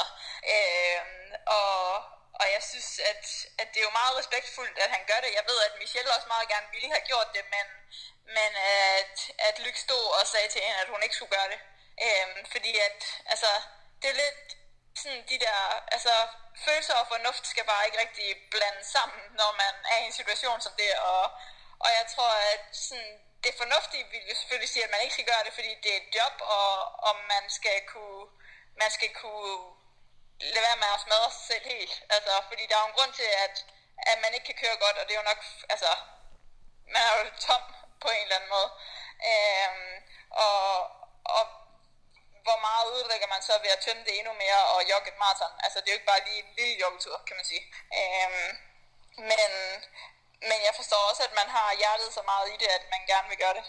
øh, 0.53 0.99
og, 1.57 1.73
og 2.39 2.45
jeg 2.53 2.61
synes, 2.69 2.89
at, 3.11 3.25
at 3.61 3.67
det 3.71 3.79
er 3.79 3.87
jo 3.89 3.99
meget 3.99 4.17
respektfuldt, 4.19 4.77
at 4.85 4.89
han 4.95 5.03
gør 5.09 5.19
det. 5.23 5.37
Jeg 5.39 5.45
ved, 5.49 5.59
at 5.67 5.77
Michelle 5.81 6.13
også 6.15 6.27
meget 6.27 6.51
gerne 6.53 6.67
ville 6.75 6.91
have 6.95 7.07
gjort 7.11 7.29
det, 7.35 7.43
men, 7.55 7.65
men 8.37 8.51
at, 8.97 9.15
at 9.47 9.55
Lyk 9.65 9.77
stod 9.85 10.05
og 10.19 10.27
sagde 10.27 10.49
til 10.49 10.61
hende, 10.61 10.81
at 10.81 10.91
hun 10.93 11.03
ikke 11.03 11.15
skulle 11.15 11.35
gøre 11.37 11.49
det. 11.53 11.59
Øhm, 12.05 12.45
fordi 12.53 12.71
at, 12.87 12.99
altså, 13.25 13.51
det 14.01 14.09
er 14.09 14.21
lidt 14.23 14.41
sådan 15.01 15.23
de 15.29 15.39
der, 15.45 15.59
altså, 15.95 16.13
følelser 16.65 16.95
og 17.01 17.07
fornuft 17.07 17.47
skal 17.47 17.65
bare 17.71 17.85
ikke 17.85 17.99
rigtig 17.99 18.27
blande 18.51 18.83
sammen, 18.95 19.21
når 19.39 19.51
man 19.63 19.73
er 19.93 19.97
i 19.99 20.05
en 20.05 20.19
situation 20.19 20.61
som 20.61 20.73
det, 20.81 20.91
og, 21.11 21.23
og 21.83 21.89
jeg 21.97 22.05
tror, 22.15 22.31
at 22.53 22.63
sådan, 22.71 23.13
det 23.43 23.53
fornuftige 23.61 24.05
vil 24.11 24.29
jo 24.29 24.35
selvfølgelig 24.35 24.69
sige, 24.69 24.83
at 24.83 24.91
man 24.91 25.01
ikke 25.01 25.13
skal 25.13 25.31
gøre 25.31 25.43
det, 25.45 25.53
fordi 25.53 25.71
det 25.83 25.91
er 25.93 26.01
et 26.01 26.15
job, 26.17 26.35
og, 26.41 26.69
og 27.07 27.13
man 27.33 27.43
skal 27.57 27.77
kunne, 27.87 28.25
man 28.81 28.91
skal 28.91 29.09
kunne 29.21 29.82
lade 30.51 30.65
være 30.67 30.81
med 30.83 30.89
at 30.95 31.03
smadre 31.05 31.31
sig 31.31 31.45
selv 31.51 31.65
helt. 31.73 31.93
Altså, 32.15 32.33
fordi 32.49 32.63
der 32.67 32.75
er 32.75 32.83
jo 32.83 32.89
en 32.89 32.97
grund 32.97 33.13
til, 33.19 33.29
at, 33.45 33.55
at 34.11 34.17
man 34.23 34.33
ikke 34.33 34.47
kan 34.49 34.61
køre 34.63 34.77
godt, 34.83 34.97
og 34.97 35.03
det 35.05 35.13
er 35.13 35.21
jo 35.21 35.31
nok, 35.31 35.41
altså, 35.73 35.91
man 36.93 37.01
er 37.07 37.13
jo 37.17 37.23
tom 37.47 37.63
på 38.01 38.07
en 38.15 38.23
eller 38.23 38.35
anden 38.37 38.53
måde. 38.57 38.69
Øhm, 39.31 39.95
og, 40.45 40.63
og 41.37 41.43
hvor 42.45 42.59
meget 42.67 42.85
udlægger 42.95 43.27
man 43.27 43.41
så 43.49 43.53
ved 43.63 43.71
at 43.75 43.83
tømme 43.85 44.03
det 44.07 44.13
endnu 44.19 44.33
mere 44.43 44.61
og 44.73 44.79
jogge 44.91 45.09
et 45.11 45.21
maraton? 45.23 45.53
Altså, 45.65 45.77
det 45.79 45.87
er 45.87 45.93
jo 45.93 45.99
ikke 45.99 46.11
bare 46.13 46.25
lige 46.27 46.43
en 46.43 46.53
lille 46.57 46.79
joggetur, 46.83 47.17
kan 47.27 47.35
man 47.39 47.45
sige. 47.51 47.63
Øhm, 47.99 48.49
men, 49.29 49.51
men 50.49 50.59
jeg 50.67 50.73
forstår 50.79 51.01
også, 51.09 51.23
at 51.23 51.33
man 51.39 51.49
har 51.55 51.77
hjertet 51.81 52.13
så 52.13 52.21
meget 52.31 52.47
i 52.53 52.57
det, 52.61 52.69
at 52.77 52.85
man 52.93 53.01
gerne 53.11 53.29
vil 53.29 53.41
gøre 53.43 53.53
det. 53.59 53.65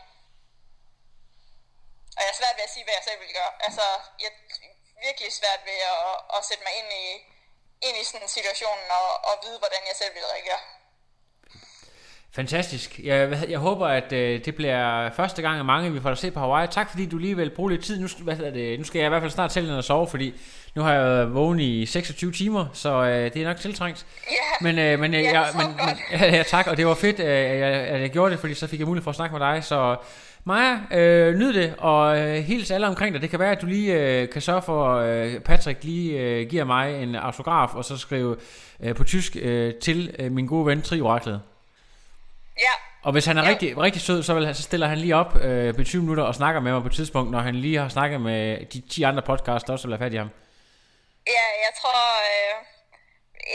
Og 2.16 2.20
jeg 2.22 2.30
er 2.30 2.40
svært 2.40 2.56
ved 2.56 2.64
at 2.68 2.74
sige, 2.74 2.84
hvad 2.84 2.94
jeg 2.94 3.04
selv 3.04 3.20
vil 3.20 3.34
gøre. 3.38 3.52
Altså, 3.66 3.86
jeg 4.24 4.32
virkelig 5.06 5.30
svært 5.40 5.62
ved 5.70 5.78
at, 5.94 6.14
at 6.36 6.40
sætte 6.48 6.62
mig 6.66 6.74
ind 6.80 6.90
i, 7.02 7.06
ind 7.86 7.96
i 8.00 8.04
sådan 8.08 8.22
en 8.26 8.32
situation 8.38 8.80
og, 8.98 9.08
og 9.28 9.34
vide, 9.44 9.58
hvordan 9.62 9.82
jeg 9.90 9.96
selv 10.00 10.12
vil 10.16 10.30
reagere. 10.34 10.62
Fantastisk. 12.34 13.00
Jeg, 13.04 13.46
jeg 13.48 13.58
håber, 13.58 13.86
at 13.86 14.12
øh, 14.12 14.44
det 14.44 14.54
bliver 14.54 15.10
første 15.10 15.42
gang 15.42 15.58
af 15.58 15.64
mange, 15.64 15.92
vi 15.92 16.00
får 16.00 16.08
dig 16.08 16.18
se 16.18 16.30
på 16.30 16.40
Hawaii. 16.40 16.68
Tak 16.70 16.90
fordi 16.90 17.06
du 17.06 17.18
lige 17.18 17.36
vil 17.36 17.50
bruge 17.50 17.70
lidt 17.70 17.84
tid. 17.84 18.00
Nu, 18.00 18.08
hvad 18.22 18.36
det, 18.36 18.78
nu 18.78 18.84
skal 18.84 18.98
jeg 18.98 19.06
i 19.06 19.08
hvert 19.08 19.22
fald 19.22 19.30
snart 19.32 19.50
til 19.50 19.70
at 19.78 19.84
sove, 19.84 20.08
fordi 20.08 20.34
nu 20.74 20.82
har 20.82 20.92
jeg 20.92 21.34
vågen 21.34 21.60
i 21.60 21.86
26 21.86 22.32
timer, 22.32 22.66
så 22.72 22.90
øh, 22.90 23.32
det 23.34 23.42
er 23.42 23.48
nok 23.48 23.56
tiltrængt. 23.56 24.06
Ja, 24.30 24.36
men, 24.60 24.78
øh, 24.78 24.98
men, 24.98 25.14
øh, 25.14 25.22
ja, 25.22 25.40
jeg, 25.40 25.50
men, 25.54 25.66
men, 25.66 25.98
ja, 26.20 26.36
ja, 26.36 26.42
tak, 26.42 26.66
og 26.66 26.76
det 26.76 26.86
var 26.86 26.94
fedt, 26.94 27.20
øh, 27.20 27.26
at, 27.26 27.58
jeg, 27.58 27.72
at 27.72 28.00
jeg 28.00 28.10
gjorde 28.10 28.30
det, 28.32 28.40
fordi 28.40 28.54
så 28.54 28.66
fik 28.66 28.78
jeg 28.78 28.86
mulighed 28.86 29.04
for 29.04 29.10
at 29.10 29.16
snakke 29.16 29.38
med 29.38 29.46
dig. 29.46 29.64
Så 29.64 29.96
Maja, 30.46 30.78
øh, 30.90 31.34
nyd 31.34 31.52
det, 31.54 31.74
og 31.78 32.18
øh, 32.18 32.34
hils 32.42 32.70
alle 32.70 32.86
omkring 32.86 33.12
dig. 33.14 33.22
Det 33.22 33.30
kan 33.30 33.38
være, 33.40 33.50
at 33.52 33.60
du 33.60 33.66
lige 33.66 33.92
øh, 33.94 34.28
kan 34.32 34.42
sørge 34.42 34.62
for, 34.62 34.94
øh, 34.98 35.40
Patrick 35.40 35.84
lige 35.84 36.18
øh, 36.20 36.48
giver 36.48 36.64
mig 36.64 37.02
en 37.02 37.14
autograf, 37.14 37.74
og 37.74 37.84
så 37.84 37.96
skrive 37.98 38.36
øh, 38.80 38.94
på 38.94 39.04
tysk 39.04 39.36
øh, 39.36 39.74
til 39.74 40.16
øh, 40.18 40.32
min 40.32 40.46
gode 40.46 40.66
ven 40.66 40.82
Trioraklet. 40.82 41.42
Ja, 42.58 42.70
Og 43.02 43.12
hvis 43.12 43.26
han 43.26 43.38
er 43.38 43.42
Ja. 43.42 43.48
rigtig, 43.48 43.78
rigtig 43.78 44.02
sød, 44.02 44.22
så, 44.22 44.34
vil, 44.34 44.46
han- 44.46 44.54
så 44.54 44.62
stiller 44.62 44.86
han 44.86 44.98
lige 44.98 45.16
op 45.16 45.36
øh, 45.40 45.74
på 45.74 45.84
20 45.84 46.02
minutter 46.02 46.24
og 46.24 46.34
snakker 46.34 46.60
med 46.60 46.72
mig 46.72 46.82
på 46.82 46.88
et 46.88 46.94
tidspunkt, 46.94 47.30
når 47.30 47.38
han 47.40 47.54
lige 47.54 47.78
har 47.78 47.88
snakket 47.88 48.20
med 48.20 48.66
de 48.66 48.80
10 48.90 49.02
andre 49.02 49.22
podcasts, 49.22 49.64
der 49.66 49.72
også 49.72 49.88
vil 49.88 49.96
have 49.96 50.04
fat 50.06 50.12
i 50.12 50.16
ham. 50.16 50.30
ja, 51.26 51.44
jeg 51.64 51.72
tror... 51.80 51.98
Øh, 52.30 52.54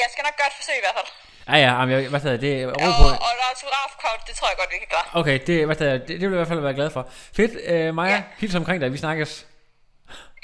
jeg 0.01 0.07
skal 0.11 0.23
nok 0.27 0.35
gøre 0.37 0.47
et 0.47 0.57
forsøg 0.59 0.75
i 0.75 0.83
hvert 0.85 0.97
fald. 0.99 1.11
Ja, 1.49 1.57
ja, 1.57 1.79
jamen, 1.79 1.95
jeg, 1.95 2.09
hvad 2.09 2.19
hedder 2.19 2.37
det? 2.37 2.61
er 2.61 2.65
ro 2.67 2.71
Og, 2.71 2.77
på. 2.77 3.03
og 3.25 3.29
et 3.35 3.41
autografkort, 3.49 4.19
det 4.27 4.35
tror 4.35 4.47
jeg 4.47 4.57
godt, 4.57 4.69
vi 4.73 4.77
kan 4.77 4.87
klare. 4.89 5.05
Okay, 5.21 5.39
det, 5.47 5.65
hvad 5.65 5.75
hedder, 5.75 5.97
det, 5.97 6.07
det 6.07 6.21
vil 6.21 6.21
jeg 6.21 6.31
i 6.31 6.35
hvert 6.35 6.47
fald 6.47 6.59
være 6.59 6.73
glad 6.73 6.89
for. 6.89 7.07
Fedt, 7.35 7.51
øh, 7.65 7.93
Maja, 7.95 8.11
Ja. 8.15 8.23
hils 8.37 8.55
omkring 8.55 8.81
dig, 8.81 8.91
vi 8.93 8.97
snakkes. 8.97 9.45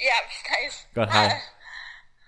Ja, 0.08 0.18
vi 0.30 0.34
snakkes. 0.48 0.88
Godt, 0.96 1.12
hej. 1.14 1.32